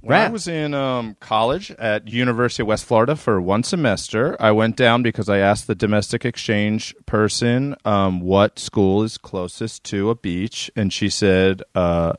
[0.00, 4.52] When I was in um, college at University of West Florida for one semester, I
[4.52, 10.10] went down because I asked the domestic exchange person um, what school is closest to
[10.10, 12.14] a beach, and she said uh,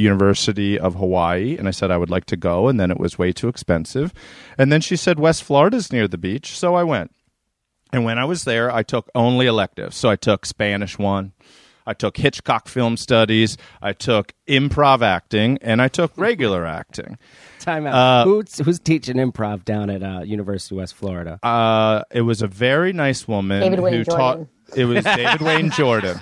[0.00, 3.18] University of Hawaii, and I said I would like to go, and then it was
[3.18, 4.12] way too expensive,
[4.58, 7.12] and then she said West Florida's near the beach, so I went.
[7.92, 9.96] And when I was there, I took only electives.
[9.96, 11.32] So I took Spanish one,
[11.86, 17.18] I took Hitchcock film studies, I took improv acting, and I took regular acting.
[17.58, 17.94] Time out.
[17.94, 21.40] Uh, who's, who's teaching improv down at uh, University of West Florida?
[21.42, 24.46] Uh, it was a very nice woman David Wayne who taught.
[24.74, 24.80] Jordan.
[24.80, 26.18] It was David Wayne Jordan.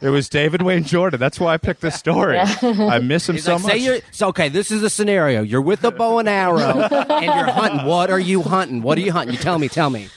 [0.00, 1.20] It was David Wayne Jordan.
[1.20, 2.38] That's why I picked this story.
[2.38, 3.72] I miss him He's so like, much.
[3.72, 4.48] say you're so okay.
[4.48, 5.42] This is the scenario.
[5.42, 7.86] You're with a bow and arrow, and you're hunting.
[7.86, 8.82] What are you hunting?
[8.82, 9.34] What are you hunting?
[9.36, 9.68] You tell me.
[9.68, 10.08] Tell me.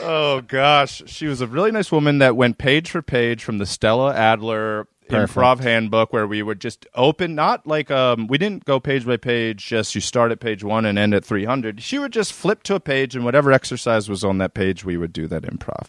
[0.00, 3.66] Oh gosh, she was a really nice woman that went page for page from the
[3.66, 5.38] Stella Adler Perfect.
[5.38, 9.18] improv handbook where we would just open not like um we didn't go page by
[9.18, 12.62] page just you start at page 1 and end at 300 she would just flip
[12.62, 15.88] to a page and whatever exercise was on that page we would do that improv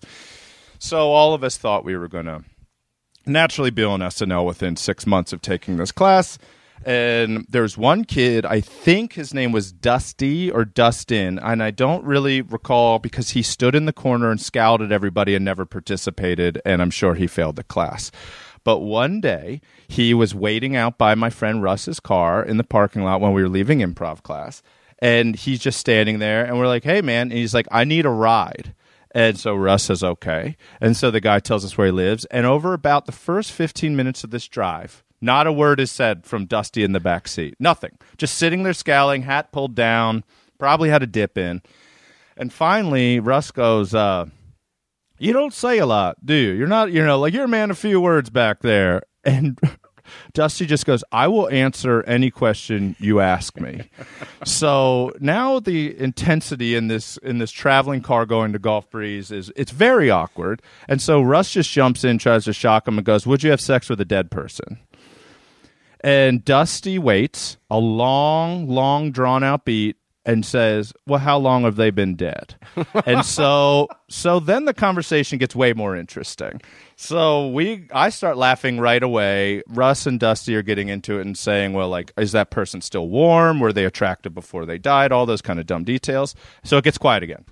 [0.86, 2.44] so all of us thought we were going to
[3.26, 6.38] naturally be on SNL within 6 months of taking this class.
[6.86, 12.04] And there's one kid i think his name was dusty or dustin and i don't
[12.04, 16.62] really recall because he stood in the corner and scowled at everybody and never participated
[16.64, 18.12] and i'm sure he failed the class.
[18.64, 23.04] But one day he was waiting out by my friend russ's car in the parking
[23.04, 24.62] lot when we were leaving improv class
[25.00, 28.06] and he's just standing there and we're like hey man and he's like i need
[28.06, 28.76] a ride
[29.16, 30.58] and so Russ says, okay.
[30.82, 32.26] And so the guy tells us where he lives.
[32.26, 36.26] And over about the first 15 minutes of this drive, not a word is said
[36.26, 37.56] from Dusty in the back seat.
[37.58, 37.98] Nothing.
[38.18, 40.26] Just sitting there scowling, hat pulled down,
[40.60, 41.62] probably had a dip in.
[42.36, 44.26] And finally, Russ goes, uh,
[45.18, 46.52] You don't say a lot, do you?
[46.52, 49.04] You're not, you know, like you're a man of few words back there.
[49.24, 49.58] And
[50.34, 53.90] Dusty just goes, I will answer any question you ask me.
[54.46, 59.52] so now the intensity in this in this traveling car going to Gulf Breeze is
[59.56, 60.62] it's very awkward.
[60.88, 63.62] And so Russ just jumps in, tries to shock him, and goes, Would you have
[63.62, 64.80] sex with a dead person?
[66.02, 71.76] And Dusty waits a long, long drawn out beat and says, "Well, how long have
[71.76, 72.56] they been dead?"
[73.06, 76.62] and so, so then the conversation gets way more interesting.
[76.96, 79.62] So we, I start laughing right away.
[79.68, 83.08] Russ and Dusty are getting into it and saying, "Well, like, is that person still
[83.08, 83.60] warm?
[83.60, 85.12] Were they attractive before they died?
[85.12, 87.46] All those kind of dumb details." So it gets quiet again,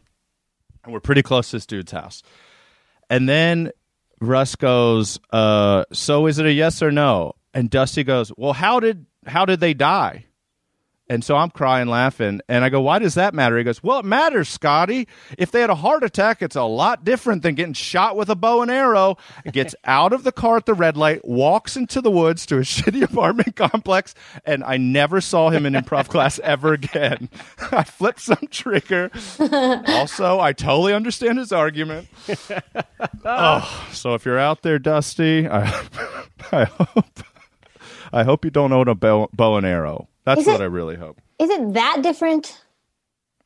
[0.83, 2.23] and we're pretty close to this dude's house.
[3.09, 3.71] And then
[4.19, 8.79] Russ goes, uh, "So is it a yes or no?" And Dusty goes, "Well, how
[8.79, 10.25] did how did they die?"
[11.13, 13.99] And so I'm crying, laughing, and I go, "Why does that matter?" He goes, "Well,
[13.99, 15.08] it matters, Scotty.
[15.38, 18.36] If they had a heart attack, it's a lot different than getting shot with a
[18.36, 19.17] bow and arrow."
[19.52, 22.62] Gets out of the car at the red light, walks into the woods to a
[22.62, 27.30] shitty apartment complex, and I never saw him in improv class ever again.
[27.71, 29.12] I flipped some trigger.
[29.39, 32.08] also, I totally understand his argument.
[33.23, 35.62] oh, so if you're out there, Dusty, I,
[36.52, 37.19] I hope,
[38.12, 40.08] I hope you don't own a bow, bow and arrow.
[40.25, 41.19] That's Is it- what I really hope.
[41.39, 42.62] Is it that different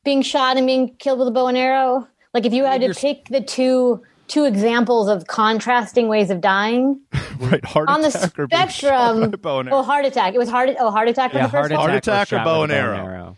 [0.04, 2.06] being shot and being killed with a bow and arrow?
[2.34, 6.40] Like if you had to you're- pick the two two examples of contrasting ways of
[6.42, 7.00] dying
[7.40, 9.30] Right, heart on the attack or being shot spectrum.
[9.40, 9.78] bow and arrow.
[9.78, 10.34] oh, heart attack.
[10.34, 10.68] It was heart.
[10.78, 11.78] Oh, heart attack was Yeah, the first heart attack.
[11.80, 13.36] Heart attack was or shot bow and a arrow?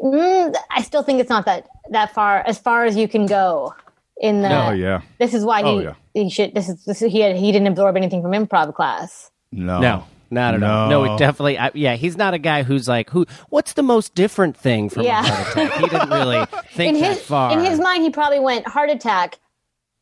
[0.00, 3.74] Mm, I still think it's not that that far as far as you can go
[4.20, 4.48] in the.
[4.68, 5.94] Oh yeah, This is why he Oh, yeah.
[6.14, 6.54] he should.
[6.54, 9.30] This is this is, he had, he didn't absorb anything from improv class.
[9.50, 10.88] no, No, not at all.
[10.88, 11.12] No, No.
[11.12, 11.58] he definitely.
[11.58, 13.26] I, yeah, he's not a guy who's like, who?
[13.48, 15.20] What's the most different thing from Yeah.
[15.20, 15.72] a heart attack?
[15.80, 17.52] He didn't really think in that his far.
[17.52, 19.38] in his mind, he probably went heart attack.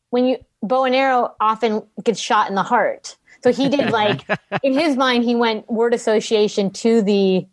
[0.09, 4.21] When you bow and arrow often gets shot in the heart, so he did like
[4.63, 7.45] in his mind he went word association to the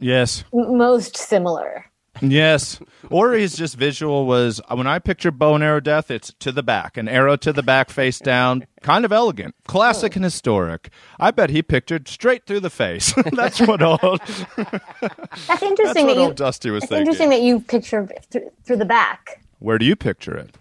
[0.00, 1.86] Yes, m- most similar.
[2.22, 2.78] Yes.
[3.10, 6.52] Or his just visual was uh, when I picture bow and arrow death, it's to
[6.52, 10.90] the back, an arrow to the back, face down, kind of elegant, classic and historic.
[11.20, 13.12] I bet he pictured straight through the face.
[13.32, 14.20] That's what old.
[14.20, 14.44] That's
[15.48, 16.32] That's interesting what that you.
[16.34, 17.02] Dusty was It's thinking.
[17.06, 20.56] interesting that you picture th- through the back, Where do you picture it?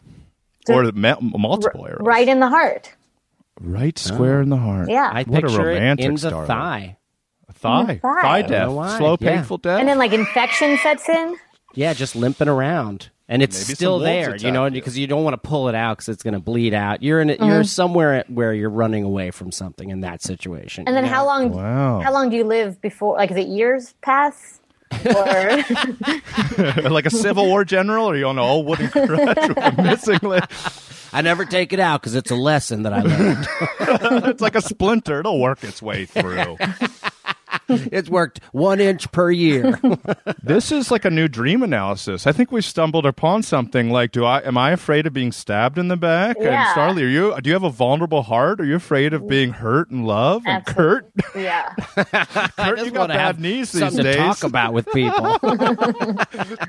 [0.70, 2.94] Or ma- multiple arrows, right in the heart.
[3.60, 4.44] right square oh.
[4.44, 4.90] in the heart.
[4.90, 6.48] Yeah, I What a picture it romantic in the starlet.
[6.48, 6.98] thigh.
[7.54, 8.22] thigh, thigh.
[8.22, 9.36] thigh death, slow, Yeah.
[9.36, 9.80] painful death.
[9.80, 11.36] and then like infection sets in.
[11.74, 13.10] Yeah, just limping around.
[13.28, 14.82] and it's Maybe still there, you know, attack you.
[14.82, 17.02] because you don't want to pull it out because it's going to bleed out.
[17.02, 17.40] You're in it.
[17.40, 17.64] You're uh-huh.
[17.64, 20.84] somewhere where you're running away from something in that situation.
[20.86, 21.16] And then you know?
[21.16, 21.52] how long?
[21.52, 22.02] Wow.
[22.02, 23.16] How long do you live before?
[23.16, 24.60] Like, is it years pass?
[25.06, 25.10] Or
[26.90, 30.20] like a Civil War general, or you on an old wooden crutch with a missing
[30.22, 30.44] leg?
[31.14, 33.48] I never take it out because it's a lesson that I learned.
[34.32, 36.58] It's like a splinter; it'll work its way through.
[37.92, 39.80] it's worked one inch per year.
[40.44, 42.28] this is like a new dream analysis.
[42.28, 43.90] I think we stumbled upon something.
[43.90, 46.36] Like, do I am I afraid of being stabbed in the back?
[46.38, 46.74] And Yeah.
[46.74, 47.42] Starlee, are you?
[47.42, 48.60] Do you have a vulnerable heart?
[48.62, 50.44] Are you afraid of being hurt and love?
[50.46, 52.10] And Kurt, yeah, Kurt,
[52.58, 54.16] I you got want bad have knees these something days.
[54.16, 55.38] to talk about with people.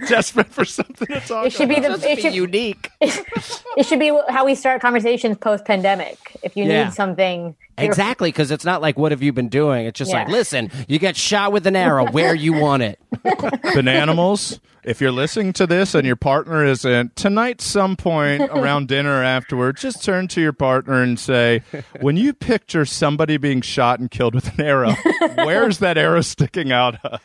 [0.08, 1.46] Desperate for something to talk.
[1.46, 1.88] it should be the.
[1.88, 2.90] Just It be should, unique.
[3.00, 6.18] it should be how we start conversations post pandemic.
[6.42, 6.84] If you Yeah.
[6.84, 9.86] need something, you're- Exactly, because it's not like what have you been doing.
[9.86, 10.18] It's just Yeah.
[10.20, 12.98] like, listen, you get shot with an arrow where you want it.
[13.24, 19.20] Bananimals, if you're listening to this and your partner isn't, tonight, some point around dinner
[19.20, 21.62] or afterward, just turn to your partner and say,
[22.00, 24.94] when you picture somebody being shot and killed with an arrow,
[25.36, 27.20] where's that arrow sticking out of?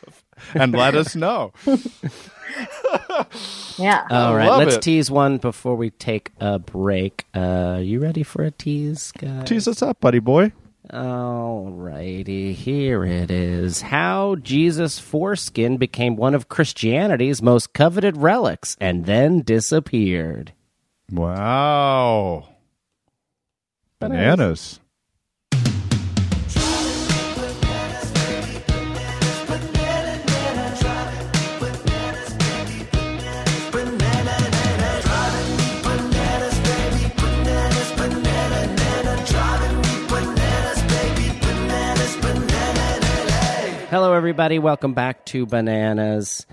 [0.54, 1.52] And let us know.
[3.78, 4.06] yeah.
[4.10, 4.82] All right, love let's it.
[4.82, 7.26] tease one before we take a break.
[7.34, 9.48] Uh, you ready for a tease, guys?
[9.48, 10.52] Tease us up, buddy boy.
[10.90, 13.82] All righty, here it is.
[13.82, 20.52] How Jesus' foreskin became one of Christianity's most coveted relics and then disappeared.
[21.12, 22.48] Wow.
[23.98, 24.80] Bananas.
[43.90, 44.58] Hello, everybody.
[44.58, 46.46] Welcome back to Bananas.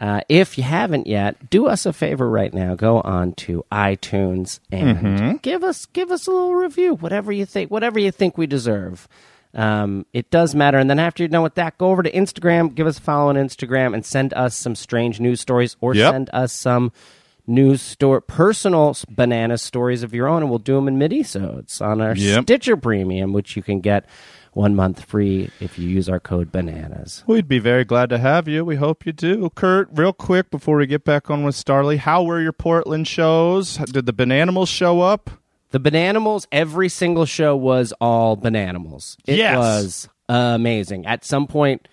[0.00, 2.74] Uh, if you haven't yet, do us a favor right now.
[2.74, 7.70] Go on to iTunes and give us give us a little review, whatever you think,
[7.70, 9.08] whatever you think we deserve.
[9.54, 10.78] Um, it does matter.
[10.78, 13.28] And then after you're done with that, go over to Instagram, give us a follow
[13.28, 16.12] on Instagram, and send us some strange news stories, or Yep.
[16.12, 16.90] send us some
[17.46, 22.00] news store personal banana stories of your own, and we'll do them in midi-sodes on
[22.00, 22.44] our Yep.
[22.44, 24.06] Stitcher Premium, which you can get
[24.52, 27.24] one month free if you use our code bananas.
[27.26, 28.64] We'd be very glad to have you.
[28.64, 29.50] We hope you do.
[29.54, 33.76] Kurt, real quick before we get back on with Starlee, how were your Portland shows?
[33.76, 35.30] Did the Bananimals show up?
[35.70, 39.16] The Bananimals, every single show was all Bananimals.
[39.26, 39.56] It Yes.
[39.56, 41.06] was amazing.
[41.06, 41.88] At some point,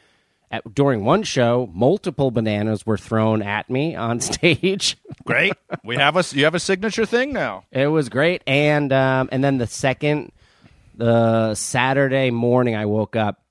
[0.51, 4.97] at, during one show, multiple bananas were thrown at me on stage.
[5.23, 5.53] Great.
[5.85, 7.63] we have a you have a signature thing now.
[7.71, 10.31] it was great, and um, and then the second,
[10.99, 13.41] the Saturday morning, I woke up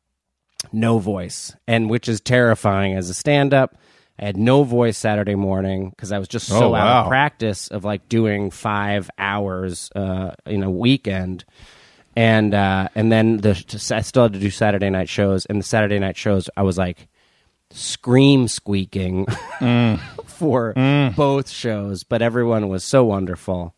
[0.72, 3.76] no voice, and which is terrifying as a stand-up.
[4.20, 7.68] I had no voice Saturday morning because I was just so Oh, out of practice
[7.68, 11.44] of like doing five hours uh, in a weekend,
[12.16, 13.50] and uh, and then the
[13.94, 16.76] I still had to do Saturday night shows, and the Saturday night shows I was
[16.76, 17.06] like
[17.70, 19.26] scream squeaking
[19.61, 19.98] Mm.
[20.26, 20.72] for
[21.16, 23.74] both shows, but everyone was so wonderful.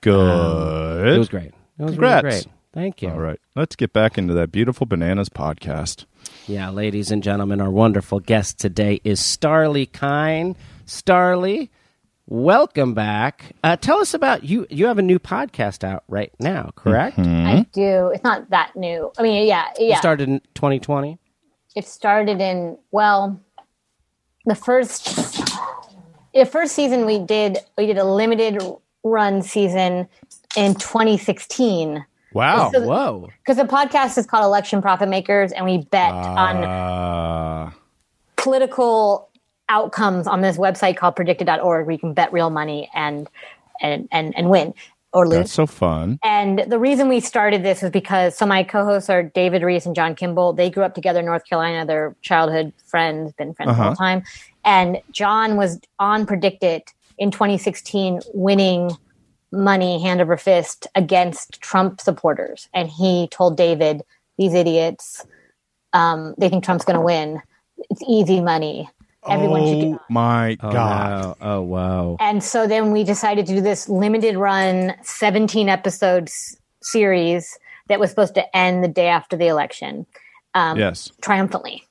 [0.00, 1.14] Good.
[1.14, 1.52] It was great.
[1.78, 2.24] It was Congrats.
[2.24, 2.46] really great.
[2.72, 3.10] Thank you.
[3.10, 3.38] All right.
[3.54, 6.06] Let's get back into that beautiful bananas podcast.
[6.46, 10.56] Yeah, ladies and gentlemen, our wonderful guest today is Starlee Kine.
[10.86, 11.68] Starlee,
[12.26, 13.54] welcome back.
[13.62, 14.66] Uh, tell us about you.
[14.70, 17.18] You have a new podcast out right now, correct?
[17.18, 18.08] I do.
[18.14, 19.12] It's not that new.
[19.18, 20.00] I mean, yeah, You yeah.
[20.00, 21.18] started in 2020.
[21.76, 23.38] it started in well,
[24.46, 25.14] the first,
[26.32, 28.62] the first season we did we did a limited
[29.04, 30.08] run season
[30.56, 32.04] in 2016
[32.34, 32.70] Wow.
[32.72, 33.28] So- Whoa.
[33.38, 36.48] because the podcast is called Election Profit Makers, and we bet Ah.
[36.48, 37.70] on Uh,
[38.36, 39.28] political
[39.68, 43.28] outcomes on this website called predictit.org where you can bet real money and
[43.80, 44.74] and and, and win
[45.14, 45.38] or lose.
[45.38, 46.18] that's so fun.
[46.24, 49.94] And the reason we started this was because so my co-hosts are David Rees and
[49.94, 50.52] John Kimball.
[50.54, 51.84] They grew up together in North Carolina.
[51.86, 54.22] They're childhood friends, been friends the whole time.
[54.64, 56.82] And John was on PredictIt
[57.18, 58.90] in 2016, winning
[59.52, 62.68] money hand over fist against Trump supporters.
[62.74, 64.02] And he told David,
[64.38, 65.26] "These idiots,
[65.92, 67.42] um, they think Trump's going to win.
[67.90, 68.88] It's easy money.
[69.28, 71.10] Everyone should get Oh my Oh, god.
[71.10, 71.36] wow.
[71.40, 72.16] Oh, wow.
[72.18, 77.56] and so then we decided to do this limited run 17 episodes series
[77.88, 80.06] that was supposed to end the day after the election
[80.54, 81.12] Um, Yes.
[81.22, 81.84] triumphantly.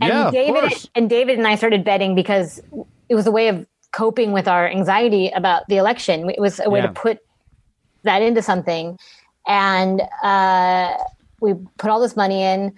[0.00, 0.88] And Yeah, David course.
[0.94, 2.60] and David and I started betting because
[3.08, 6.30] it was a way of coping with our anxiety about the election.
[6.30, 6.86] It was a way Yeah.
[6.86, 7.18] to put
[8.04, 8.98] that into something.
[9.46, 10.94] And uh,
[11.40, 12.74] we put all this money in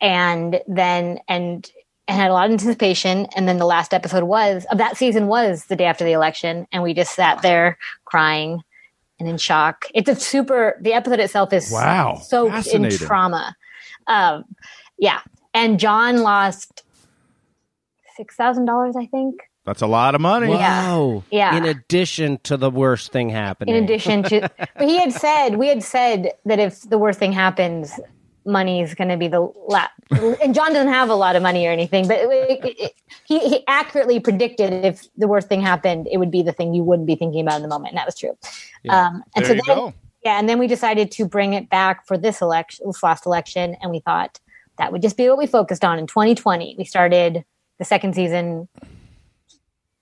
[0.00, 1.70] and then and
[2.08, 3.26] and had a lot of anticipation.
[3.34, 6.66] And then the last episode was of that season was the day after the election,
[6.70, 8.62] and we just sat there crying
[9.18, 9.86] and in shock.
[9.94, 10.78] It's a super.
[10.80, 12.16] The episode itself is Wow.
[12.22, 13.56] soaked in trauma.
[14.06, 14.44] Um,
[14.98, 15.18] yeah,
[15.52, 16.84] and John lost
[18.16, 19.40] six thousand dollars, I think.
[19.66, 20.52] That's a lot of money.
[20.52, 20.96] Yeah.
[20.96, 21.24] Wow.
[21.30, 21.56] Yeah.
[21.56, 23.74] In addition to the worst thing happening.
[23.74, 27.32] In addition to, but he had said we had said that if the worst thing
[27.32, 27.98] happens,
[28.46, 29.88] money is going to be the la
[30.40, 32.92] And John doesn't have a lot of money or anything, but it, it, it,
[33.24, 36.84] he, he accurately predicted if the worst thing happened, it would be the thing you
[36.84, 38.38] wouldn't be thinking about in the moment, and that was true.
[38.88, 39.94] Um, and There so you then, go.
[40.24, 43.76] yeah, and then we decided to bring it back for this election, this last election,
[43.82, 44.38] and we thought
[44.78, 46.76] that would just be what we focused on in 2020.
[46.78, 47.44] We started
[47.80, 48.68] the second season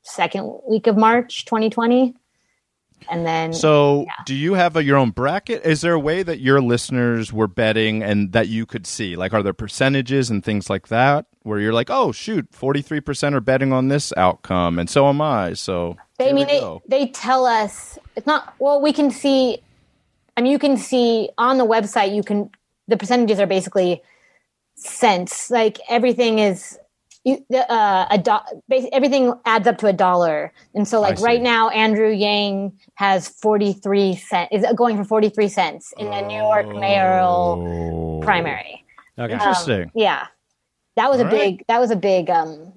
[0.05, 2.14] second week of March 2020,
[3.11, 5.64] and then So, do you have a, your own bracket?
[5.64, 9.16] Is there a way that your listeners were betting and that you could see?
[9.16, 13.40] Like, are there percentages and things like that where you're like, oh, shoot, 43% are
[13.40, 15.52] betting on this outcome, and so am I.
[15.55, 16.82] So, They, I mean, they, go.
[16.88, 18.55] they tell us it's not.
[18.59, 19.59] Well, we can see.
[20.36, 22.14] I mean, you can see on the website.
[22.14, 22.50] You can
[22.88, 24.02] the percentages are basically
[24.76, 25.50] cents.
[25.50, 26.78] Like everything is.
[27.24, 28.36] You, the, uh, a do,
[28.92, 33.72] everything adds up to a dollar, and so like right now, Andrew Yang has forty
[33.72, 38.84] three cent is going for forty three cents in the New York mayoral primary.
[39.18, 39.32] Okay.
[39.32, 39.90] Interesting.
[39.94, 40.26] Yeah,
[40.96, 41.58] that was a All right.
[41.58, 41.64] big.
[41.66, 42.28] That was a big.
[42.28, 42.74] Um,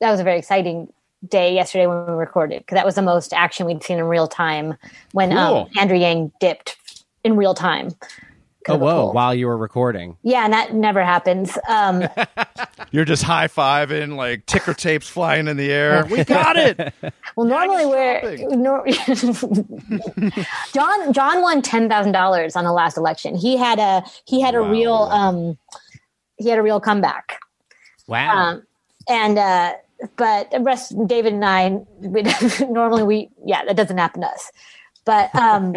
[0.00, 0.92] that was a very exciting
[1.26, 4.28] day yesterday when we recorded because that was the most action we'd seen in real
[4.28, 4.76] time
[5.12, 6.76] when um, Andrew Yang dipped
[7.24, 7.90] in real time.
[8.66, 9.10] 'Cause Oh, whoa.
[9.12, 10.16] While you were recording.
[10.22, 11.56] Yeah, and that never happens.
[11.68, 12.04] Um,
[12.90, 16.04] You're just high fiving, like ticker tapes flying in the air.
[16.10, 16.92] we got it.
[17.36, 18.62] well, normally we're shopping.
[18.62, 18.86] nor-
[20.72, 21.12] John.
[21.12, 23.34] John won ten thousand dollars on the last election.
[23.34, 24.70] He had a he had a Wow.
[24.70, 25.58] real um,
[26.38, 27.38] he had a real comeback.
[28.08, 28.36] Wow.
[28.36, 28.62] um,
[29.08, 29.72] and uh,
[30.16, 31.68] but the rest David and I
[32.00, 32.22] we,
[32.68, 34.50] normally we yeah that doesn't happen to us,
[35.04, 35.74] but um,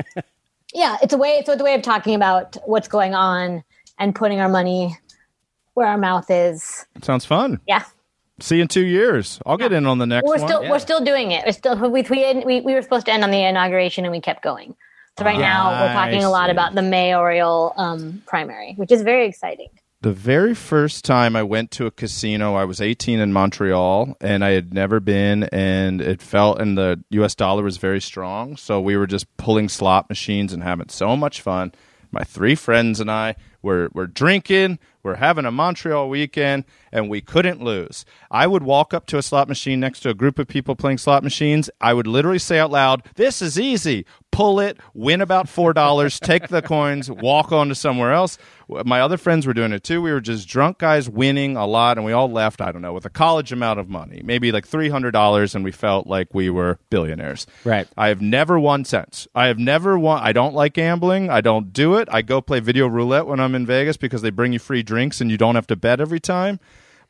[0.73, 3.63] yeah it's a way it's a way of talking about what's going on
[3.97, 4.97] and putting our money
[5.73, 6.85] where our mouth is.
[7.01, 7.59] Sounds fun.
[7.67, 7.83] Yeah,
[8.41, 9.39] See you in two years.
[9.45, 10.47] I'll get in on the next we're one.
[10.47, 10.69] still Yeah.
[10.71, 11.43] we're still doing it.
[11.45, 14.21] We're still we we, we we were supposed to end on the inauguration and we
[14.21, 14.75] kept going.
[15.17, 16.51] So right now we're talking I a lot see.
[16.51, 19.67] about the mayoral um, primary, which is very exciting.
[20.01, 24.45] The very first time I went to a casino, I was 18 in Montreal, and
[24.45, 27.35] I had never been, and it felt, and the U.S.
[27.35, 31.41] dollar was very strong, so we were just pulling slot machines and having so much
[31.41, 31.73] fun.
[32.11, 37.21] My three friends and I were were drinking, we're having a Montreal weekend, and we
[37.21, 38.05] couldn't lose.
[38.29, 40.97] I would walk up to a slot machine next to a group of people playing
[40.97, 41.69] slot machines.
[41.79, 46.19] I would literally say out loud, "This is easy." Pull it, win about four dollars,
[46.23, 48.37] take the coins, walk on to somewhere else.
[48.85, 50.03] My other friends were doing it too.
[50.03, 52.61] We were just drunk guys winning a lot, and we all left.
[52.61, 55.63] I don't know with a college amount of money, maybe like three hundred dollars, and
[55.63, 57.47] we felt like we were billionaires.
[57.63, 57.87] Right.
[57.97, 59.27] I have never won since.
[59.33, 60.21] I have never won.
[60.21, 61.29] I don't like gambling.
[61.31, 62.07] I don't do it.
[62.11, 65.21] I go play video roulette when I'm in Vegas because they bring you free drinks
[65.21, 66.59] and you don't have to bet every time.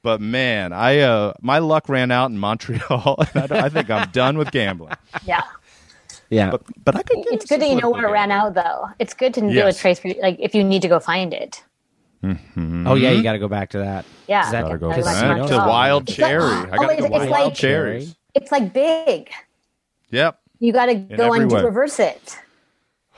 [0.02, 4.10] But man, I uh, my luck ran out in Montreal, and I, I think I'm
[4.12, 4.94] done with gambling.
[5.26, 5.44] Yeah.
[6.30, 6.52] yeah.
[6.52, 7.18] But but I could.
[7.18, 8.88] Get It's good that you know where it ran out, though.
[9.00, 9.76] It's good to be able Yes.
[9.76, 11.62] to trace, for, like, if you need to go find it.
[12.24, 13.12] oh, yeah.
[13.12, 14.06] You got to go back to that.
[14.28, 14.50] Yeah.
[14.52, 16.44] That Gotta go Gotta back back to to Wild It's like- Cherry.
[16.44, 18.16] I oh, got to it's- go it's Wild like- Cherries.
[18.36, 19.30] It's like big.
[20.12, 20.40] Yep.
[20.60, 21.64] You got to go and way.
[21.64, 22.38] reverse it.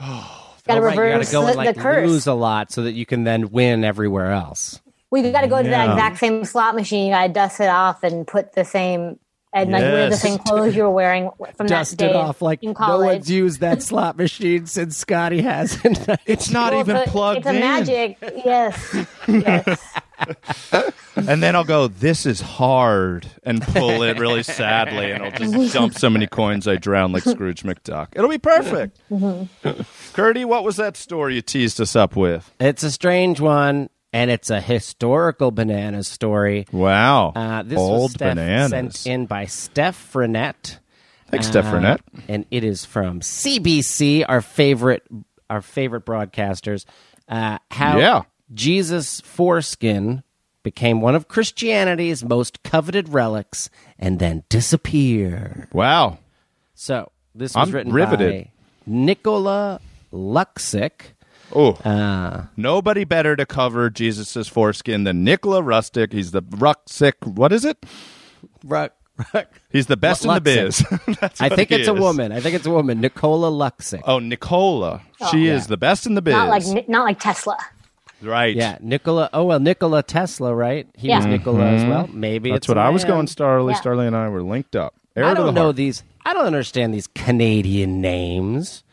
[0.66, 2.08] got to Oh, right, you reverse gotta go the, and like the curse.
[2.08, 4.80] lose a lot so that you can then win everywhere else.
[5.10, 7.06] We got to go to that exact same slot machine.
[7.06, 9.18] You got to dust it off and put the same
[9.54, 12.40] and like wear the same clothes you were wearing from Dust that day it off
[12.42, 13.06] like in no college.
[13.18, 16.06] one's used that slot machine since Scotty hasn't.
[16.26, 18.16] It's not Well, even it's a- plugged It's a magic.
[18.44, 18.96] Yes.
[19.28, 19.94] yes.
[21.14, 25.74] And then I'll go, this is hard, and pull it really sadly, and I'll just
[25.74, 28.08] dump so many coins I drown like Scrooge McDuck.
[28.14, 28.98] It'll be perfect.
[29.10, 29.82] Mm-hmm.
[30.14, 32.50] Curdy, what was that story you teased us up with?
[32.58, 36.66] it's a strange one, and it's a historical banana story.
[36.72, 37.32] Wow.
[37.34, 38.70] Uh, this Old was Steph bananas.
[38.70, 40.78] sent in by Steph Frenette.
[41.30, 42.00] Thanks, Steph Uh, Frenette.
[42.28, 45.02] and it is from CBC, our favorite,
[45.48, 46.84] our favorite broadcasters.
[47.28, 48.22] Uh, how Yeah.
[48.52, 50.22] Jesus foreskin
[50.62, 55.68] became one of Christianity's most coveted relics and then disappeared.
[55.72, 56.18] Wow.
[56.74, 58.44] So this was I'm written riveted.
[58.44, 58.50] by
[58.86, 59.80] Nicola
[60.12, 61.14] Luksic.
[61.54, 66.12] Oh, Uh, nobody better to cover Jesus' foreskin than Nicola Rustic.
[66.12, 67.14] He's the Ruxick.
[67.26, 67.84] What is it?
[68.64, 68.92] Ruck,
[69.34, 69.48] Ruck.
[69.70, 70.84] He's the best in the biz.
[71.20, 72.32] That's I think he it's a woman.
[72.32, 73.00] I think it's a woman.
[73.00, 74.02] Nicola Luksic.
[74.04, 75.02] Oh, Nicola.
[75.30, 76.32] she is the best in the biz.
[76.34, 77.58] Not like not like Tesla.
[78.22, 78.54] Right.
[78.54, 79.28] Yeah, Nikola.
[79.32, 80.86] Oh well, Nikola Tesla, right?
[80.96, 81.30] He was Yeah.
[81.30, 82.06] Nikola as well.
[82.06, 82.54] Maybe Mm-hmm.
[82.54, 83.26] That's it's what I I was going.
[83.26, 83.80] Starlee, Yeah.
[83.80, 84.94] Starlee, and I were linked up.
[85.16, 85.76] Heir I don't know heart.
[85.76, 86.04] these.
[86.24, 88.84] I don't understand these Canadian names.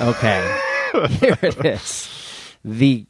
[0.00, 0.58] Okay,
[1.20, 2.08] here it is.
[2.64, 3.06] The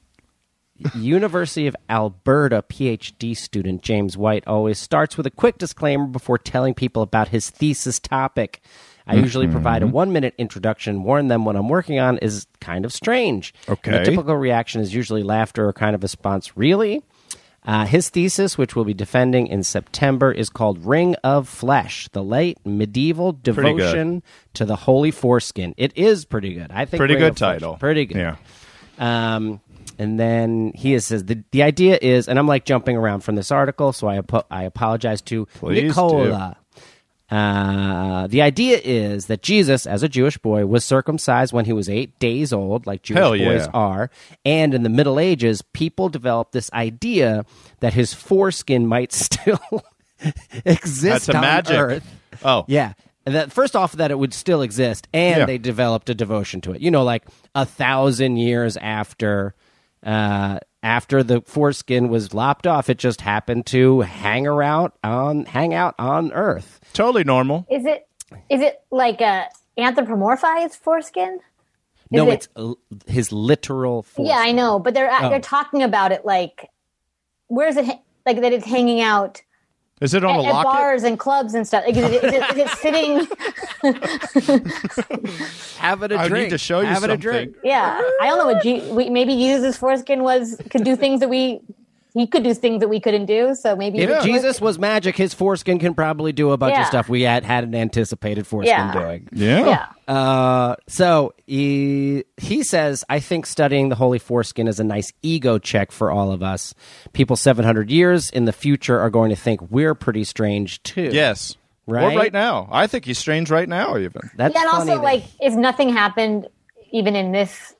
[0.95, 6.75] University of Alberta PhD student James White always starts with a quick disclaimer before telling
[6.75, 8.61] people about his thesis topic.
[9.07, 9.55] I usually mm-hmm.
[9.55, 13.55] provide a one minute introduction, warn them what I'm working on is kind of strange.
[13.67, 13.91] And Okay.
[13.93, 17.03] the typical reaction is usually laughter or kind of a response, really?
[17.69, 22.25] Uh, his thesis, which we'll be defending in September, is called Ring of Flesh, the
[22.25, 24.23] late medieval devotion
[24.55, 25.75] to the holy foreskin.
[25.77, 26.71] It is pretty good.
[26.73, 27.77] I think Pretty Ring good of Flesh- title.
[27.77, 28.17] Pretty good.
[28.17, 28.37] Yeah.
[28.99, 29.61] Um,
[29.99, 33.51] and then he says the the idea is, and I'm like jumping around from this
[33.53, 36.57] article, so I apo- I apologize to Please Nicola.
[37.31, 41.89] Uh, the idea is that Jesus, as a Jewish boy, was circumcised when he was
[41.89, 43.71] eight days old, like Jewish Hell boys yeah.
[43.75, 44.11] are.
[44.45, 47.45] And in the Middle Ages, people developed this idea
[47.81, 49.61] that his foreskin might still
[50.65, 51.77] exist That's a on magic.
[51.77, 52.15] Earth.
[52.45, 52.65] Oh.
[52.67, 52.95] Yeah.
[53.27, 55.45] And that first off that it would still exist and Yeah.
[55.47, 56.81] they developed a devotion to it.
[56.81, 57.25] You know, like
[57.55, 59.55] a thousand years after
[60.03, 65.75] uh after the foreskin was lopped off, it just happened to hang around on hang
[65.75, 66.78] out on Earth.
[66.93, 67.67] Totally normal.
[67.71, 68.07] Is it
[68.51, 69.47] is it like a
[69.79, 71.41] anthropomorphized foreskin?
[72.11, 74.35] no, it- it's l- his literal foreskin.
[74.35, 75.29] Yeah, I know, but they're uh, Oh.
[75.31, 76.69] they're talking about it like
[77.49, 77.87] where's it
[78.27, 79.41] like that it's hanging out
[80.01, 81.85] Is it on at, a at bars and clubs and stuff.
[81.87, 83.27] Like, is, it, is, it, is it sitting?
[85.79, 86.33] having a I drink.
[86.33, 87.19] I need to show you having something.
[87.19, 87.57] a drink.
[87.65, 91.29] Yeah, I don't know what Je- we, maybe Jesus' foreskin was could do things that
[91.31, 91.61] we
[92.19, 93.55] he could do things that we couldn't do.
[93.55, 96.87] So maybe If his Jesus was magic, his foreskin can probably do a bunch of
[96.87, 98.93] stuff we had hadn't anticipated foreskin Yeah.
[98.93, 99.29] doing.
[99.33, 99.67] Yeah.
[100.09, 100.15] yeah.
[100.15, 105.59] Uh, so he he says, I think studying the holy foreskin is a nice ego
[105.59, 106.75] check for all of us.
[107.13, 111.11] People 700 years in the future are going to think we're pretty strange too.
[111.13, 111.57] Yes.
[111.87, 112.15] Right?
[112.15, 112.69] Or right now.
[112.71, 114.31] I think he's strange right now, even.
[114.37, 116.49] That's Yeah, and funny also that- like if nothing happened
[116.91, 117.75] even in this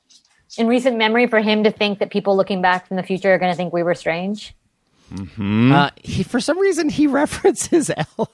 [0.57, 3.37] in recent memory for him to think that people looking back from the future are
[3.37, 4.53] going to think we were strange.
[5.39, 8.31] Uh, he for some reason he references L.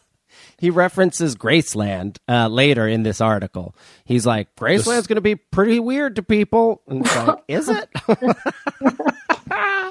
[0.57, 3.75] He references Graceland uh, later in this article.
[4.05, 6.81] He's like, Graceland's going to be pretty weird to people.
[6.87, 7.89] And it's like, is it?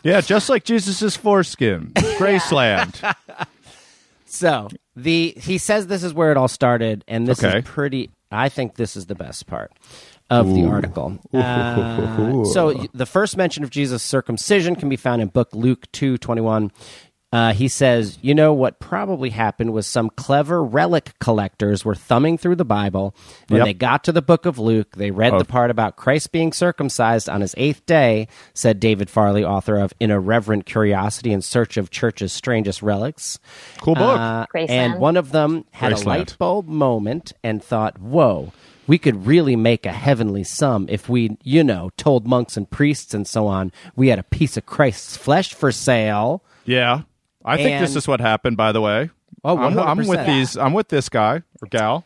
[0.03, 1.93] Yeah, just like Jesus's foreskin.
[1.95, 3.15] Graceland.
[4.27, 7.59] So the he says this is where it all started, and this Okay.
[7.59, 8.11] is pretty.
[8.31, 9.73] I think this is the best part
[10.31, 11.19] of the article.
[11.35, 16.17] Uh, so the first mention of Jesus' circumcision can be found in book Luke two
[16.19, 16.71] twenty one.
[17.33, 22.39] Uh, he says, "You know what probably happened was some clever relic collectors were thumbing
[22.39, 23.13] through the Bible.
[23.49, 23.67] When Yep.
[23.67, 25.39] they got to the book of Luke, they read Oh.
[25.39, 29.93] the part about Christ being circumcised on his eighth day." Said David Farley, author of
[30.01, 33.41] "An Irreverent Curiosity in Search of Church's Strangest Relics."
[33.81, 34.21] Cool book.
[34.21, 38.53] Uh, and one of them had a light bulb moment and thought, whoa,
[38.87, 43.15] we could really make a heavenly sum if we, you know, told monks and priests
[43.15, 46.43] and so on we had a piece of Christ's flesh for sale.
[46.65, 47.03] yeah.
[47.47, 49.11] I think this is what happened, by the way.
[49.45, 50.09] Oh, I'm, I'm 100%.
[50.09, 50.57] with these.
[50.57, 52.05] I'm with this guy or gal.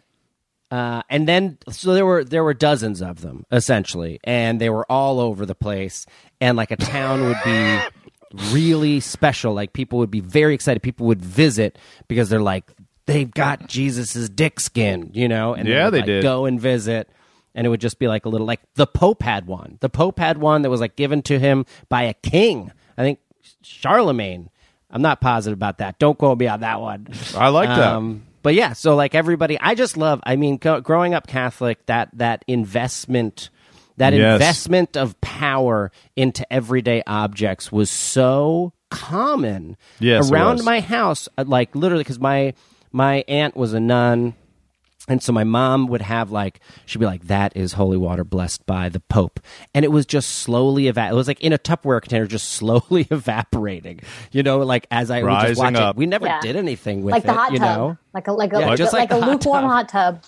[0.70, 4.84] Uh, and then, so there were there were dozens of them essentially, and they were
[4.90, 6.06] all over the place.
[6.40, 7.78] And like a town would be
[8.52, 9.54] really special.
[9.54, 10.82] Like people would be very excited.
[10.82, 12.64] People would visit because they're like
[13.08, 15.54] they've got Jesus's dick skin, you know.
[15.54, 16.22] And Yeah, would, they like, did.
[16.22, 17.10] Go and visit.
[17.54, 19.78] And it would just be like a little like the Pope had one.
[19.80, 22.70] The Pope had one that was like given to him by a king.
[22.96, 23.18] I think
[23.62, 24.50] Charlemagne.
[24.90, 25.98] I'm not positive about that.
[25.98, 27.08] Don't quote me on that one.
[27.34, 27.92] I like that.
[27.92, 30.20] Um, but yeah, so like everybody, I just love.
[30.24, 33.50] I mean, go, growing up Catholic, that that investment,
[33.98, 34.34] that Yes.
[34.34, 41.28] investment of power into everyday objects was so common Yes, around my house.
[41.36, 42.54] uh, Like literally, because my
[42.92, 44.34] my aunt was a nun.
[45.10, 48.66] And so my mom would have like she'd be like, "That is holy water blessed
[48.66, 49.40] by the Pope,"
[49.74, 53.06] and it was just slowly eva- It was like in a Tupperware container, just slowly
[53.10, 54.00] evaporating.
[54.32, 55.94] You know, like as I would just Rising watch up.
[55.94, 55.98] it.
[55.98, 56.40] We never Yeah.
[56.40, 57.28] did anything with like it.
[57.28, 59.24] the hot you tub, know, like a like a Yeah, like, just like like a
[59.24, 59.70] hot lukewarm tub.
[59.70, 60.22] hot tub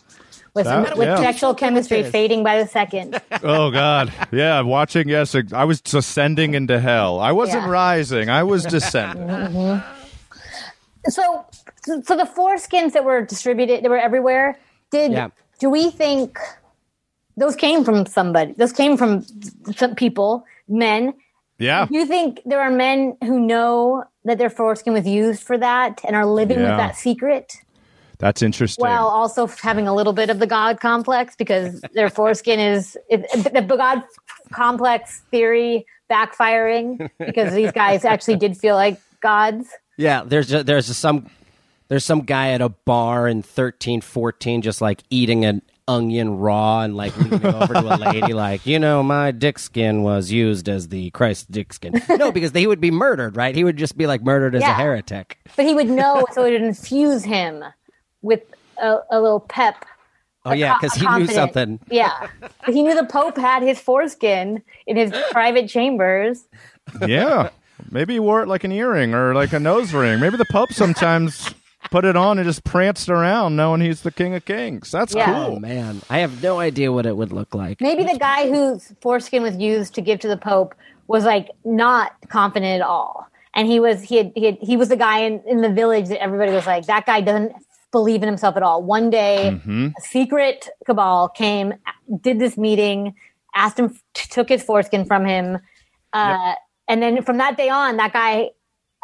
[0.54, 1.16] with some, That- with yeah.
[1.16, 3.20] sexual chemistry fading by the second.
[3.42, 4.11] oh God.
[4.32, 5.11] Yeah, watching.
[5.11, 7.20] Yes, I was descending into hell.
[7.20, 7.70] I wasn't Yeah.
[7.70, 8.30] rising.
[8.30, 9.28] I was descending.
[9.28, 9.99] Mm-hmm.
[11.09, 11.44] So,
[11.84, 14.59] so the foreskins that were distributed, they were everywhere.
[14.90, 15.28] Did Yeah.
[15.59, 16.38] do we think
[17.36, 18.53] those came from somebody?
[18.53, 19.24] Those came from
[19.76, 21.14] some people, men.
[21.59, 21.86] yeah.
[21.86, 26.01] Do you think there are men who know that their foreskin was used for that
[26.07, 26.70] and are living Yeah.
[26.70, 27.55] with that secret?
[28.18, 28.82] That's interesting.
[28.82, 33.22] Well, also having a little bit of the god complex because their foreskin is it,
[33.55, 34.03] the god
[34.53, 39.68] complex theory backfiring because these guys actually did feel like gods.
[39.97, 41.28] Yeah, there's a, there's a, some
[41.88, 46.82] there's some guy at a bar in thirteen fourteen just like eating an onion raw
[46.82, 50.68] and like leaning over to a lady like you know my dick skin was used
[50.68, 52.01] as the Christ dick skin.
[52.09, 53.55] No, because he would be murdered, right?
[53.55, 55.38] He would just be like murdered as a heretic.
[55.57, 57.64] But he would know, so it would infuse him
[58.22, 58.43] with
[58.80, 59.84] a, a little pep.
[60.45, 61.80] Oh yeah, because he knew something.
[61.91, 62.28] Yeah,
[62.66, 66.47] he knew the Pope had his foreskin in his private chambers.
[67.07, 67.51] yeah.
[67.90, 70.20] Maybe he wore it like an earring or like a nose ring.
[70.20, 71.54] Maybe the Pope sometimes
[71.90, 74.90] put it on and just pranced around knowing he's the King of Kings.
[74.90, 75.44] That's Yeah.
[75.44, 75.60] Oh cool.
[75.60, 77.80] man, I have no idea what it would look like.
[77.80, 80.74] Maybe the guy whose foreskin was used to give to the Pope
[81.06, 84.88] was like not confident at all, and he was he had, he, had, he was
[84.88, 87.52] the guy in, in the village that everybody was like that guy doesn't
[87.90, 88.82] believe in himself at all.
[88.82, 91.74] One day, a secret cabal came,
[92.20, 93.14] did this meeting,
[93.54, 95.58] asked him, t- took his foreskin from him,
[96.12, 96.54] uh,
[96.91, 98.51] and then from that day on, that guy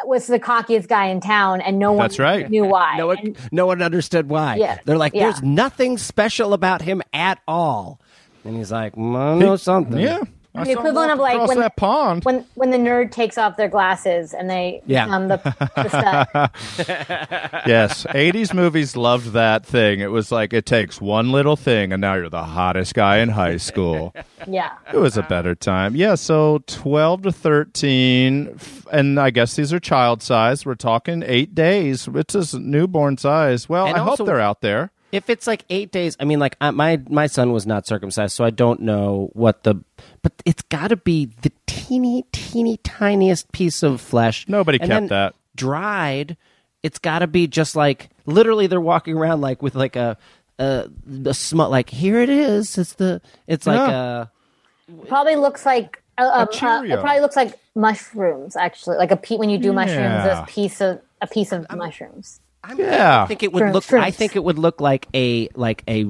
[0.05, 2.47] was the cockiest guy in town, and no one That's right.
[2.49, 2.97] knew why.
[2.97, 4.55] No one, And- no one understood why.
[4.57, 5.23] Yeah, They're like, yeah.
[5.23, 7.99] there's nothing special about him at all.
[8.45, 9.97] And he's like, mm, I know something.
[9.99, 10.21] Yeah.
[10.57, 12.23] I The equivalent of, like, when- that pond.
[12.25, 15.05] when when the nerd takes off their glasses and they Yeah.
[15.05, 15.37] become the,
[15.75, 17.61] the stud.
[17.67, 19.99] yes, 80s movies loved that thing.
[19.99, 23.29] It was like it takes one little thing and now you're the hottest guy in
[23.29, 24.13] high school.
[24.49, 24.71] Yeah.
[24.93, 25.95] It was a better time.
[25.95, 28.57] Yeah, so 12 to 13
[28.91, 30.65] and I guess these are child size.
[30.65, 32.07] We're talking 8 days.
[32.07, 33.67] which is newborn size.
[33.67, 34.91] Well, And I also- hope they're out there.
[35.11, 38.35] If it's like eight days, I mean, like I, my my son was not circumcised,
[38.35, 39.75] so I don't know what the.
[40.21, 44.47] But it's got to be the teeny, teeny, tiniest piece of flesh.
[44.49, 45.35] Nobody And kept that.
[45.55, 46.35] dried.
[46.83, 50.17] It's got to be just like literally they're walking around like with like a
[50.59, 50.89] a,
[51.25, 51.71] a smut.
[51.71, 52.77] Like here it is.
[52.77, 53.21] It's the.
[53.47, 54.29] It's like a.
[55.07, 56.97] Probably looks like a, uh, uh, Cheerio.
[56.97, 60.43] it probably looks like mushrooms actually, like a pe- when you do mushrooms, Yeah.
[60.43, 62.39] a piece of a piece of mushrooms.
[62.77, 63.23] Yeah.
[63.23, 63.93] I think it would Shrimp- look.
[63.93, 66.05] I think it would look like a like a,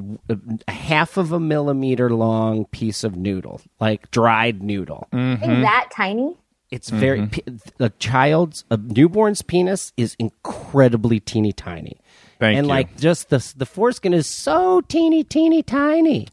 [0.68, 5.08] a half of a millimeter long piece of noodle, like dried noodle.
[5.14, 5.42] Mm-hmm.
[5.44, 6.36] think that tiny.
[6.70, 7.44] It's very pe-
[7.80, 11.98] a child's a newborn's penis is incredibly teeny tiny.
[12.40, 12.70] Thank and you.
[12.70, 16.28] like just the the foreskin is so teeny teeny tiny.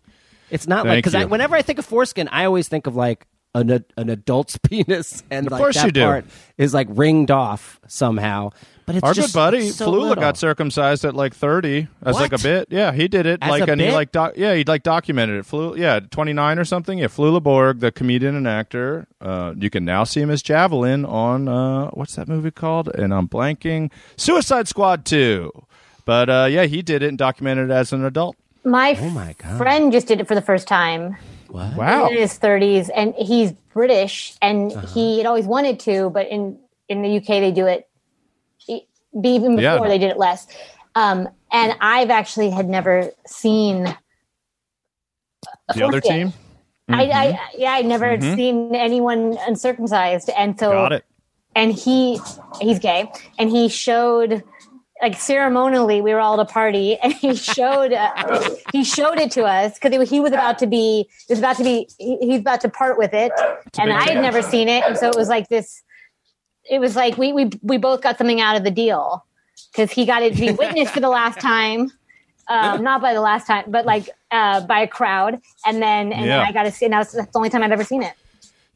[0.50, 1.28] It's not like because you.
[1.28, 5.46] whenever I think of foreskin, I always think of like an an adult's penis, and
[5.46, 6.02] Of like course that you do.
[6.02, 6.24] part
[6.58, 8.50] is like ringed off somehow.
[8.86, 10.14] But it's Our just good buddy so Flula little.
[10.16, 12.68] got circumcised at like thirty as like a bit.
[12.70, 15.38] Yeah, he did it As like a and he like doc- yeah he like documented
[15.40, 15.46] it.
[15.46, 16.98] Flula yeah twenty nine or something.
[16.98, 19.06] Yeah, Flula Borg, the comedian and actor.
[19.22, 22.88] Uh, you can now see him as Javelin on uh, what's that movie called?
[22.94, 23.90] And I'm blanking.
[24.18, 25.50] Suicide Squad two.
[26.04, 28.36] But uh, yeah, he did it and documented it as an adult.
[28.66, 29.56] My, Oh my God.
[29.58, 31.16] friend just did it for the first time.
[31.48, 31.76] What?
[31.76, 32.08] Wow.
[32.08, 34.86] in his 30s and he's british and Uh-huh.
[34.88, 36.58] he had always wanted to but in
[36.88, 37.86] in the uk they do it
[39.22, 39.88] even before Yeah.
[39.88, 40.46] they did it less.
[40.94, 43.96] Um and i've actually had never seen
[45.74, 46.32] The other team.
[46.88, 50.30] I, I yeah i'd never had seen anyone uncircumcised.
[50.36, 51.04] And so Got it.
[51.54, 52.20] and he
[52.60, 53.10] he's gay.
[53.38, 54.42] And he showed
[55.02, 59.30] like ceremonially we were all at a party and he showed uh, he showed it
[59.32, 62.40] to us because he was about to be it was about to be he, he's
[62.40, 63.32] about to part with it.
[63.78, 64.84] And i had never seen it.
[64.84, 65.82] And so it was like this
[66.70, 69.24] it was like we we, we both got something out of the deal
[69.72, 71.90] because he got it to be witnessed for the last time
[72.48, 76.26] um, not by the last time but like uh, by a crowd and then and
[76.26, 76.38] Yeah.
[76.38, 78.02] then i got to see Now that was, that's the only time i've ever seen
[78.02, 78.14] it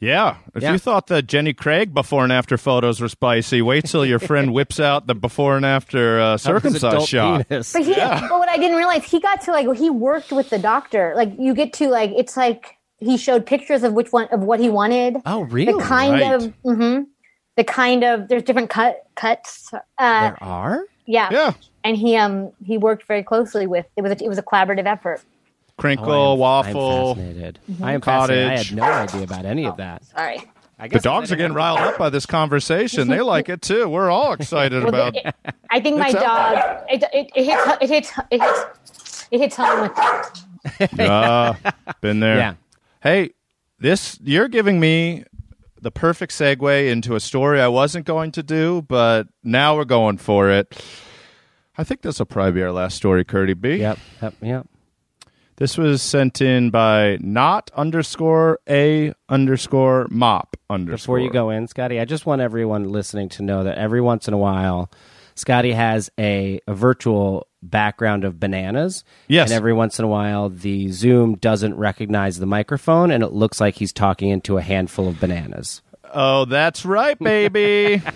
[0.01, 0.37] Yeah.
[0.55, 0.73] If Yeah.
[0.73, 4.53] you thought the Jenny Craig before and after photos were spicy, wait till your friend
[4.55, 7.49] whips out the before and after uh, His circumcised shot.
[7.49, 7.73] penis.
[7.73, 10.59] But he, but what I didn't realize, he got to like he worked with the
[10.59, 11.15] doctor.
[11.17, 14.61] Like you get to like it's like he showed pictures of which one of what
[14.61, 15.17] he wanted.
[15.27, 15.73] Oh, really?
[15.73, 16.33] The kind Right.
[16.33, 17.03] of hmm
[17.59, 19.71] the kind of there's different cut cuts.
[19.75, 20.85] Uh, There are.
[21.07, 21.29] yeah.
[21.31, 21.53] Yeah.
[21.85, 24.87] And he um he worked very closely with it was a, it was a collaborative
[24.87, 25.21] effort.
[25.77, 27.11] Crinkle, Oh, I am- waffle.
[27.11, 27.59] I'm fascinated.
[27.83, 28.49] I am fascinated.
[28.49, 30.05] I had no idea about any of that.
[30.07, 30.43] Sorry.
[30.81, 33.09] I The dogs are getting riled up by this conversation.
[33.09, 33.89] They like it too.
[33.89, 35.17] We're all excited Well, about.
[35.17, 35.35] it-
[35.71, 39.83] I think my dog it, it, it hits it hits it hits it hits home
[39.83, 41.55] with Uh,
[42.01, 42.37] been there.
[42.39, 42.55] Yeah.
[43.03, 43.31] Hey,
[43.81, 45.25] this you're giving me
[45.81, 50.19] the perfect segue into a story I wasn't going to do, but now we're going
[50.19, 50.77] for it.
[51.77, 53.77] I think this will probably be our last story, Curdy B.
[53.77, 53.99] Yep.
[54.23, 54.35] Yep.
[54.43, 54.67] Yep.
[55.57, 61.17] This was sent in by not underscore a underscore mop underscore.
[61.17, 64.29] Before you go in, Scotty, I just want everyone listening to know that every once
[64.29, 64.89] in a while,
[65.39, 69.05] Scotty has a, a virtual background of bananas.
[69.29, 69.51] Yes.
[69.51, 73.61] And every once in a while, the Zoom doesn't recognize the microphone, and it looks
[73.61, 75.83] like he's talking into a handful of bananas.
[76.15, 78.03] Oh, that's right, baby.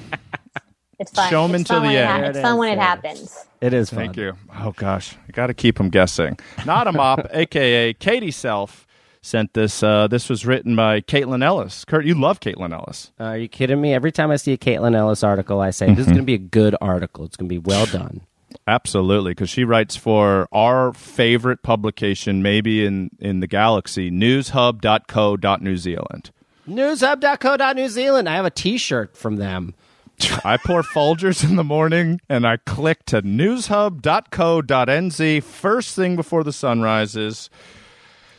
[0.99, 1.31] It's fun.
[1.31, 2.09] Show 'em it's until the end.
[2.09, 3.37] ha- There it's fun when it it happens.
[3.61, 3.99] It is fun.
[3.99, 4.35] Thank you.
[4.61, 6.39] Oh gosh, I got to keep them guessing.
[6.65, 8.87] Not a mop, aka Katie Self,
[9.23, 9.83] sent this.
[9.83, 11.85] Uh, this was written by Caitlin Ellis.
[11.85, 13.13] Kurt, you love Caitlin Ellis.
[13.19, 13.95] Are you kidding me?
[13.95, 16.35] Every time I see a Caitlin Ellis article, I say, this is going to be
[16.35, 17.25] a good article.
[17.25, 18.21] It's going to be well done.
[18.67, 26.31] Absolutely, because she writes for our favorite publication, maybe in in the galaxy, newshub.co.new Zealand.
[26.69, 28.29] Newshub.co.new Zealand.
[28.29, 29.73] I have a t shirt from them.
[30.45, 36.53] I pour Folgers in the morning and I click to newshub.co.nz first thing before the
[36.53, 37.49] sun rises.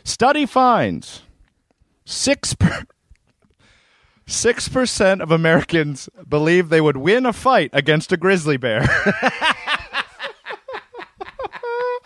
[0.04, 1.22] Study finds
[2.06, 2.86] six per-
[4.26, 8.86] six percent of Americans believe they would win a fight against a grizzly bear.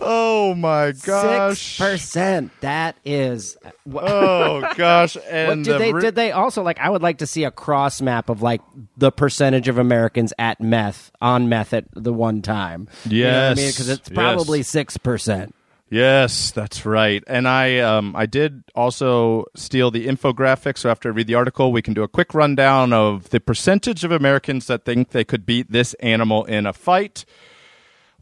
[0.00, 1.58] oh my gosh!
[1.58, 2.52] Six percent.
[2.60, 3.56] That is.
[3.94, 5.16] Oh gosh!
[5.16, 5.92] what And did the they?
[5.92, 6.78] re- did they also like?
[6.80, 8.60] I would like to see a cross map of like
[8.96, 12.88] the percentage of Americans at meth on meth at the one time.
[13.04, 13.58] you know I mean?
[13.64, 15.54] Yes, because it's probably six percent.
[15.90, 17.22] Yes, that's right.
[17.26, 20.78] And I um, I did also steal the infographic.
[20.78, 24.02] So after I read the article, we can do a quick rundown of the percentage
[24.02, 27.24] of Americans that think they could beat this animal in a fight.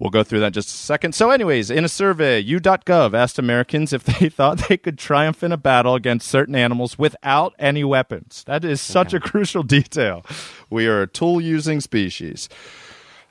[0.02, 1.14] We'll go through that in just a second.
[1.14, 5.52] So, anyways, in a survey, YouGov asked Americans if they thought they could triumph in
[5.52, 8.42] a battle against certain animals without any weapons.
[8.48, 10.26] That is such a crucial detail.
[10.68, 12.48] We are a tool using species.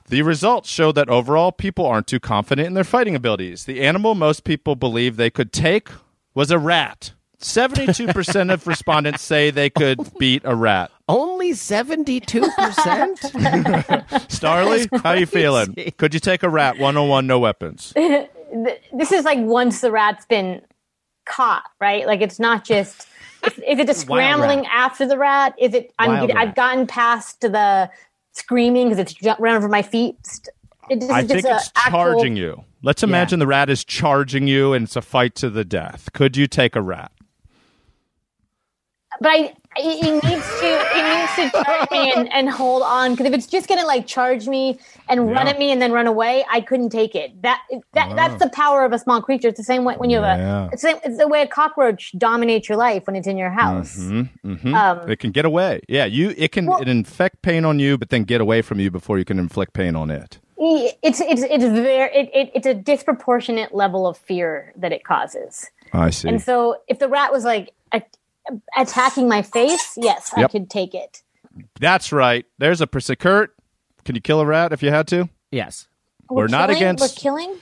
[0.08, 3.64] The results show that overall people aren't too confident in their fighting abilities.
[3.64, 5.88] The animal most people believe they could take
[6.34, 7.12] was a rat.
[7.40, 10.90] 72% of respondents say they could beat a rat.
[11.08, 13.18] Only seventy-two percent.
[14.30, 15.74] Starlee, how you feeling?
[15.98, 17.92] Could you take a rat 101 no weapons?
[18.92, 20.60] This is like once the rat's been
[21.24, 22.06] caught, right?
[22.06, 23.08] Like it's not just.
[23.46, 25.54] Is, is it a scrambling after the rat?
[25.58, 25.90] Is it?
[25.98, 26.10] I'm.
[26.10, 26.48] Wild get- rat.
[26.48, 27.88] I've gotten past the
[28.32, 30.16] screaming because it's running over my feet.
[30.90, 32.64] It, I just think it's actual- charging you.
[32.82, 36.12] Let's imagine the rat is charging you and it's a fight to the death.
[36.12, 37.12] Could you take a rat?
[39.20, 41.04] but I, it it needs to it
[41.42, 44.46] needs to charge me and, and hold on because if it's just gonna like charge
[44.48, 47.40] me and run at me and then run away, I couldn't take it.
[47.42, 47.60] That
[47.94, 49.48] that that's the power of a small creature.
[49.48, 50.64] It's the same way when you have Yeah.
[50.66, 53.50] a it's the, it's the way a cockroach dominates your life when it's in your
[53.50, 53.98] house.
[53.98, 54.30] Um,
[55.08, 55.80] It can get away.
[55.88, 56.34] Yeah, you.
[56.36, 59.18] It can Well- it infect pain on you, but then get away from you before
[59.18, 60.38] you can inflict pain on it.
[60.58, 65.70] it's it's it's very it, it, it's a disproportionate level of fear that it causes.
[65.92, 66.28] I see.
[66.28, 68.00] And so if the rat was like a,
[68.76, 71.22] attacking my face, yes, I could take it.
[71.80, 72.44] That's right.
[72.58, 73.18] There's a percent.
[73.18, 73.54] Kurt,
[74.04, 75.28] can you kill a rat if you had to?
[75.50, 75.88] yes.
[76.30, 77.56] We're not killing- against- We're killing.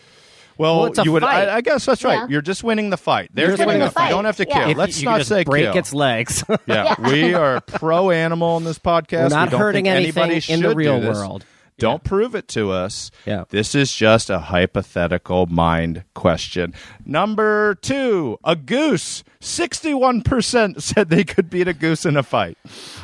[0.57, 1.22] Well, Well, it's a you would.
[1.22, 1.49] fight.
[1.49, 2.14] I, I guess that's right.
[2.18, 2.26] Yeah.
[2.28, 3.31] You're just winning the fight.
[3.33, 4.09] There's just winning the fight.
[4.11, 4.61] You don't have to Yeah.
[4.61, 4.70] kill.
[4.70, 5.76] If Let's you not could just say break kill.
[5.78, 6.45] its legs.
[6.66, 9.22] yeah, we are pro animal in this podcast.
[9.22, 11.16] We're not we don't hurting think anything anybody in the real do this.
[11.16, 11.45] world.
[11.81, 13.11] Don't prove it to us.
[13.26, 13.45] Yeah.
[13.51, 16.74] This is just a hypothetical mind question.
[17.05, 19.24] Number two, a goose.
[19.41, 22.57] 61% said they could beat a goose in a fight.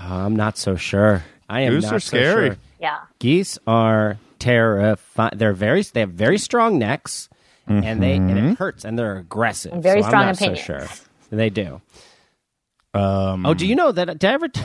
[0.03, 1.24] I'm not so sure.
[1.49, 2.49] I am Goose not are so scary.
[2.51, 2.57] sure.
[2.81, 2.99] Yeah.
[3.18, 5.33] Geese are terrifying.
[5.37, 5.83] They're very.
[5.83, 7.29] They have very strong necks,
[7.66, 8.49] and they and Mm-hmm.
[8.49, 9.72] it hurts, and they're aggressive.
[9.72, 10.61] And very so strong I'm not opinions.
[10.66, 10.87] So sure,
[11.31, 11.81] they do.
[12.95, 14.07] Um, Oh, do you know that?
[14.18, 14.49] Did I ever?
[14.49, 14.61] T-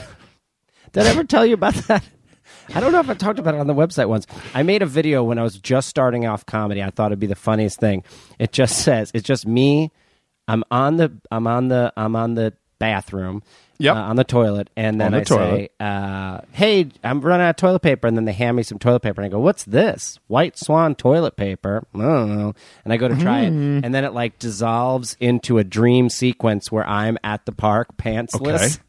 [0.92, 2.04] did I ever tell you about that?
[2.74, 4.26] I don't know if I talked about it on the website once.
[4.54, 6.82] I made a video when I was just starting off comedy.
[6.82, 8.04] I thought it'd be the funniest thing.
[8.38, 9.90] It just says it's just me.
[10.48, 13.42] I'm on the I'm on the I'm on the bathroom.
[13.78, 13.96] Yep.
[13.96, 17.56] uh, on the toilet, and then the I say, uh, "Hey, I'm running out of
[17.56, 20.20] toilet paper." And then they hand me some toilet paper, and I go, "What's this?
[20.28, 22.54] White Swan toilet paper?" I don't know.
[22.84, 23.80] And I go to try it, Hmm.
[23.82, 28.54] and then it like dissolves into a dream sequence where I'm at the park, pantsless
[28.76, 28.82] Okay.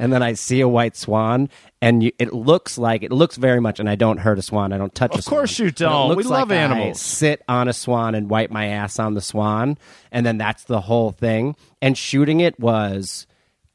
[0.00, 1.48] And then I see a white swan,
[1.80, 3.78] and you, it looks like it looks very much.
[3.78, 4.72] And I don't hurt a swan.
[4.72, 5.14] I don't touch.
[5.14, 5.66] a Of course swan.
[5.66, 6.16] you don't.
[6.16, 7.00] We love like I animals.
[7.00, 9.78] sit on a swan and wipe my ass on the swan,
[10.10, 11.54] and then that's the whole thing.
[11.80, 13.26] And shooting it was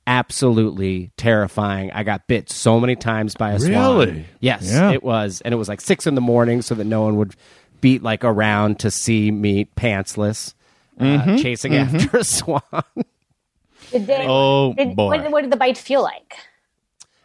[0.07, 1.91] absolutely terrifying.
[1.91, 3.71] I got bit so many times by a swan.
[3.71, 4.25] Really?
[4.39, 4.91] Yes, Yeah.
[4.91, 7.35] it was, and it was like six in the morning, so that no one would
[7.81, 10.53] beat like around to see me pantsless.
[10.99, 11.29] Mm-hmm.
[11.31, 12.61] Uh, chasing after a swan.
[13.95, 15.07] Did they, Oh, did, boy.
[15.21, 16.35] What, what did the bite feel like?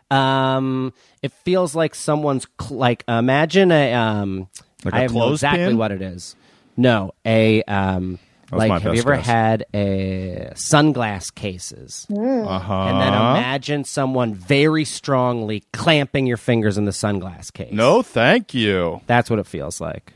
[0.08, 4.48] Um, it feels like someone's cl- like imagine a um.
[4.84, 5.78] Like I a have no exactly clothespin?
[5.78, 6.36] what it is.
[6.76, 8.18] No, a um.
[8.52, 9.26] like, have you ever guess.
[9.26, 12.06] had a sunglass cases?
[12.08, 12.74] Uh-huh.
[12.74, 17.72] And then imagine someone very strongly clamping your fingers in the sunglass case.
[17.72, 19.00] No, thank you.
[19.06, 20.12] That's what it feels like.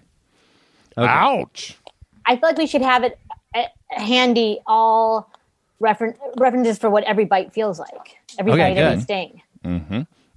[0.97, 1.77] Ouch.
[2.27, 3.19] I feel like we should have it
[3.55, 5.31] uh, handy all
[5.83, 8.17] referen- references for what every bite feels like.
[8.39, 9.03] Every Okay, bite, every good.
[9.03, 9.43] sting.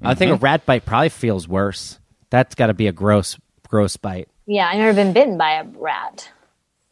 [0.01, 1.99] I think a rat bite probably feels worse.
[2.29, 4.27] That's got to be a gross, gross bite.
[4.45, 6.29] Yeah, I've never been bitten by a rat.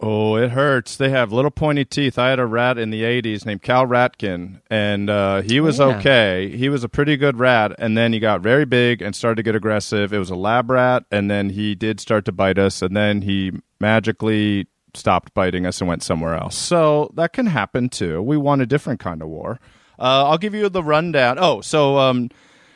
[0.02, 0.98] Oh, it hurts.
[0.98, 2.20] They have little pointy teeth.
[2.20, 5.86] I had a rat in the 80s named Cal Ratkin, and uh, he was Yeah.
[5.98, 6.50] okay.
[6.56, 9.44] He was a pretty good rat, and then he got very big and started to
[9.44, 10.12] get aggressive.
[10.12, 13.22] It was a lab rat, and then he did start to bite us, and then
[13.22, 16.56] he magically stopped biting us and went somewhere else.
[16.56, 18.22] So that can happen too.
[18.22, 19.60] We want a different kind of war.
[19.98, 21.38] Uh, I'll give you the rundown.
[21.40, 22.30] Oh, so um,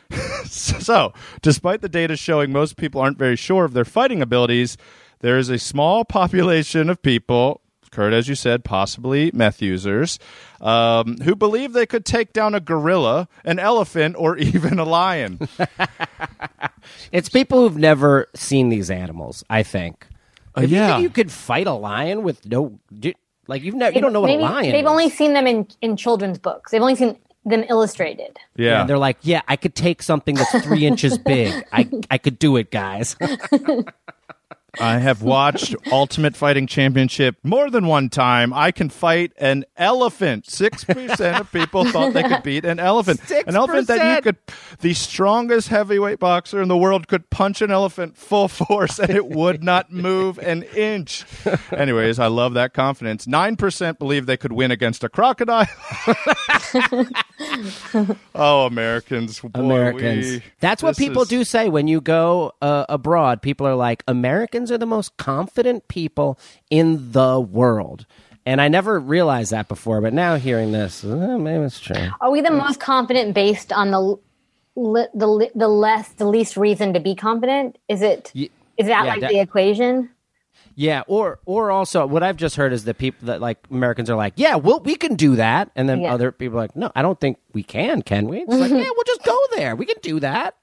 [0.45, 4.77] so, despite the data showing most people aren't very sure of their fighting abilities,
[5.19, 7.61] there is a small population of people,
[7.91, 10.17] Kurt, as you said, possibly meth users,
[10.61, 15.39] um, who believe they could take down a gorilla, an elephant, or even a lion.
[17.11, 19.43] It's people who've never seen these animals.
[19.49, 20.07] I think.
[20.63, 20.93] If you yeah.
[20.93, 22.79] think you could fight a lion with no,
[23.47, 24.71] like you've never, you don't know what Maybe a lion.
[24.71, 24.89] They've is.
[24.89, 26.71] only seen them in, in children's books.
[26.71, 28.37] They've only seen them illustrated.
[28.55, 28.81] yeah.
[28.81, 31.53] And they're like, yeah, I could take something that's three inches big.
[31.71, 33.15] I I could do it, guys.
[34.79, 38.53] I have watched Ultimate Fighting Championship more than one time.
[38.53, 40.49] I can fight an elephant.
[40.49, 43.21] Six percent of people thought they could beat an elephant.
[43.21, 43.47] 6%.
[43.47, 44.37] An elephant that you could,
[44.81, 49.27] the strongest heavyweight boxer in the world could punch an elephant full force and it
[49.27, 51.25] would not move an inch.
[51.71, 53.27] Anyways, I love that confidence.
[53.27, 55.67] Nine percent believe they could win against a crocodile.
[58.35, 60.25] oh, Americans, boy, Americans.
[60.27, 63.41] we- That's what people is- do say when you go uh, abroad.
[63.41, 66.39] People are like, Americans are the most confident people
[66.69, 68.05] in the world.
[68.45, 72.07] And I never realized that before, but now hearing this, uh, maybe it's true.
[72.19, 74.17] Are we the most confident based on the
[74.75, 77.77] li- the the less the least reason to be confident?
[77.87, 80.09] Is it is Ye- that yeah, like that- the equation?
[80.75, 84.15] Yeah, or or also what I've just heard is that people that like Americans are
[84.15, 86.13] like, yeah, well, we can do that, and then Yeah.
[86.13, 88.01] other people are like, no, I don't think we can.
[88.01, 88.39] Can we?
[88.39, 88.77] It's like, mm-hmm.
[88.77, 89.75] yeah, we'll just go there.
[89.75, 90.55] We can do that.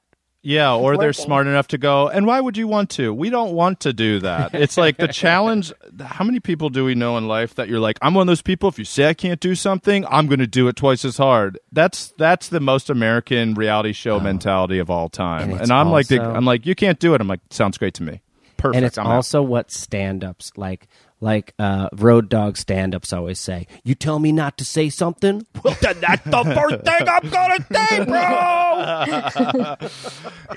[0.42, 1.24] Yeah, or they're working.
[1.24, 3.12] smart enough to go, and why would you want to?
[3.12, 4.54] We don't want to do that.
[4.54, 5.72] It's like the challenge.
[6.00, 8.42] How many people do we know in life that you're like, I'm one of those
[8.42, 8.68] people.
[8.68, 11.58] If you say I can't do something, I'm going to do it twice as hard.
[11.72, 14.20] That's that's the most American reality show oh.
[14.20, 15.40] mentality of all time.
[15.40, 15.42] Oh.
[15.44, 17.20] And And, it's I'm like, the, also- I'm like, you can't do it.
[17.20, 18.22] I'm like, sounds great to me.
[18.66, 18.76] Perfect.
[18.76, 19.12] and it's I'm out.
[19.16, 20.86] also what stand-ups like
[21.18, 25.74] like uh, road dog stand-ups always say you tell me not to say something well
[25.80, 29.76] then that's the first thing i'm gonna say bro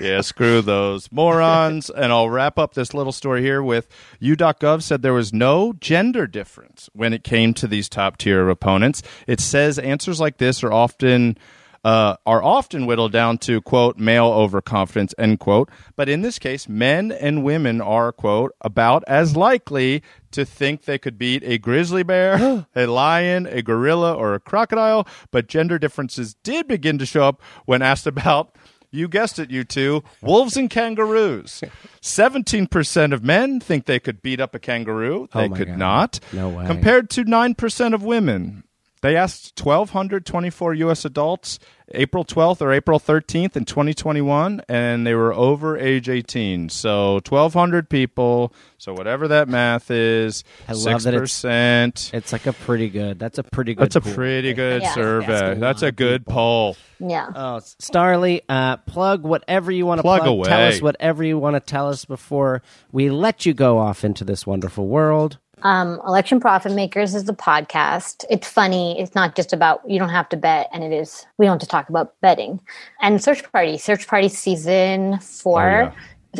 [0.00, 1.90] yeah, screw those morons.
[1.90, 3.88] and I'll wrap up this little story here with
[4.20, 9.02] YouGov said there was no gender difference when it came to these top tier opponents.
[9.26, 11.38] It says answers like this are often.
[11.82, 16.68] Uh, are often whittled down to quote male overconfidence end quote but in this case
[16.68, 22.02] men and women are quote about as likely to think they could beat a grizzly
[22.02, 27.22] bear a lion a gorilla or a crocodile but gender differences did begin to show
[27.24, 28.54] up when asked about
[28.92, 30.02] you guessed it, you two.
[30.20, 31.62] Wolves and kangaroos.
[32.02, 35.28] 17% of men think they could beat up a kangaroo.
[35.32, 35.78] They Oh could God.
[35.78, 36.20] not.
[36.32, 36.66] No way.
[36.66, 38.64] Compared to 9% of women.
[39.02, 41.04] They asked 1,224 U.S.
[41.04, 41.58] adults
[41.92, 46.68] April 12th or April 13th in 2021, and they were over age 18.
[46.68, 48.52] So 1,200 people.
[48.78, 52.12] So whatever that math is, I love that it's- 6%.
[52.14, 54.14] it's like a pretty good that's a pretty good That's a pool.
[54.14, 54.94] pretty good Yeah.
[54.94, 55.32] survey.
[55.34, 56.34] Asking a That's a good people.
[56.34, 56.76] poll.
[57.00, 57.26] Yeah.
[57.34, 60.44] Oh, Starlee, uh, plug whatever you want to Plug plug.
[60.44, 64.22] Tell us whatever you want to tell us before we let you go off into
[64.24, 65.38] this wonderful world.
[65.62, 68.24] Um, Election Profit Makers is the podcast.
[68.30, 68.98] It's funny.
[69.00, 71.70] It's not just about you don't have to bet, and it is we don't just
[71.70, 72.60] talk about betting.
[73.00, 75.92] And Search Party, Search Party season four,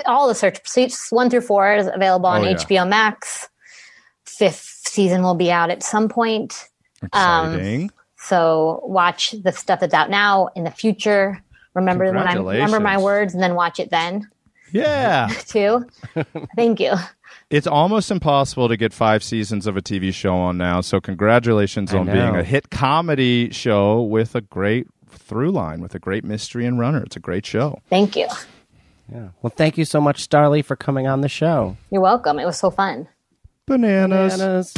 [0.06, 0.60] all the search
[1.10, 2.54] one through four is available on Oh, yeah.
[2.54, 3.48] HBO Max.
[4.24, 6.68] Fifth season will be out at some point.
[7.12, 7.90] Um, Exciting.
[8.16, 11.42] So watch the stuff that's out now in the future.
[11.74, 14.28] Remember when I remember my words and then watch it then
[14.72, 15.28] yeah.
[15.46, 15.86] too.
[16.56, 16.94] Thank you.
[17.50, 20.80] It's almost impossible to get five seasons of a TV show on now.
[20.80, 25.94] So congratulations I on being a hit comedy show with a great through line, with
[25.94, 27.02] a great mystery and runner.
[27.02, 27.80] It's a great show.
[27.88, 28.26] Thank you.
[29.12, 29.28] Yeah.
[29.42, 31.76] Well, thank you so much, Starlee, for coming on the show.
[31.90, 32.38] You're welcome.
[32.38, 33.08] It was so fun.
[33.66, 34.36] Bananas.
[34.36, 34.74] Bananas.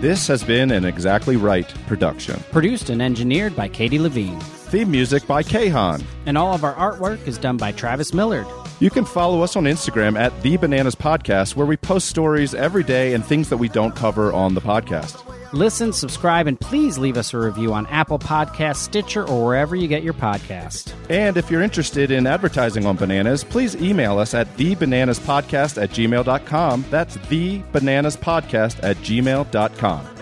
[0.00, 2.38] This has been an Exactly Right production.
[2.52, 4.40] Produced and engineered by Katie Levine.
[4.68, 6.04] Theme music by Kahan.
[6.26, 8.46] And all of our artwork is done by Travis Millard.
[8.80, 12.84] You can follow us on Instagram at The Bananas Podcast, where we post stories every
[12.84, 15.24] day and things that we don't cover on the podcast.
[15.52, 19.88] Listen, subscribe, and please leave us a review on Apple Podcasts, Stitcher, or wherever you
[19.88, 20.92] get your podcast.
[21.08, 26.84] And if you're interested in advertising on bananas, please email us at thebananaspodcast at gmail.com.
[26.90, 30.17] That's thebananaspodcast at gmail.com.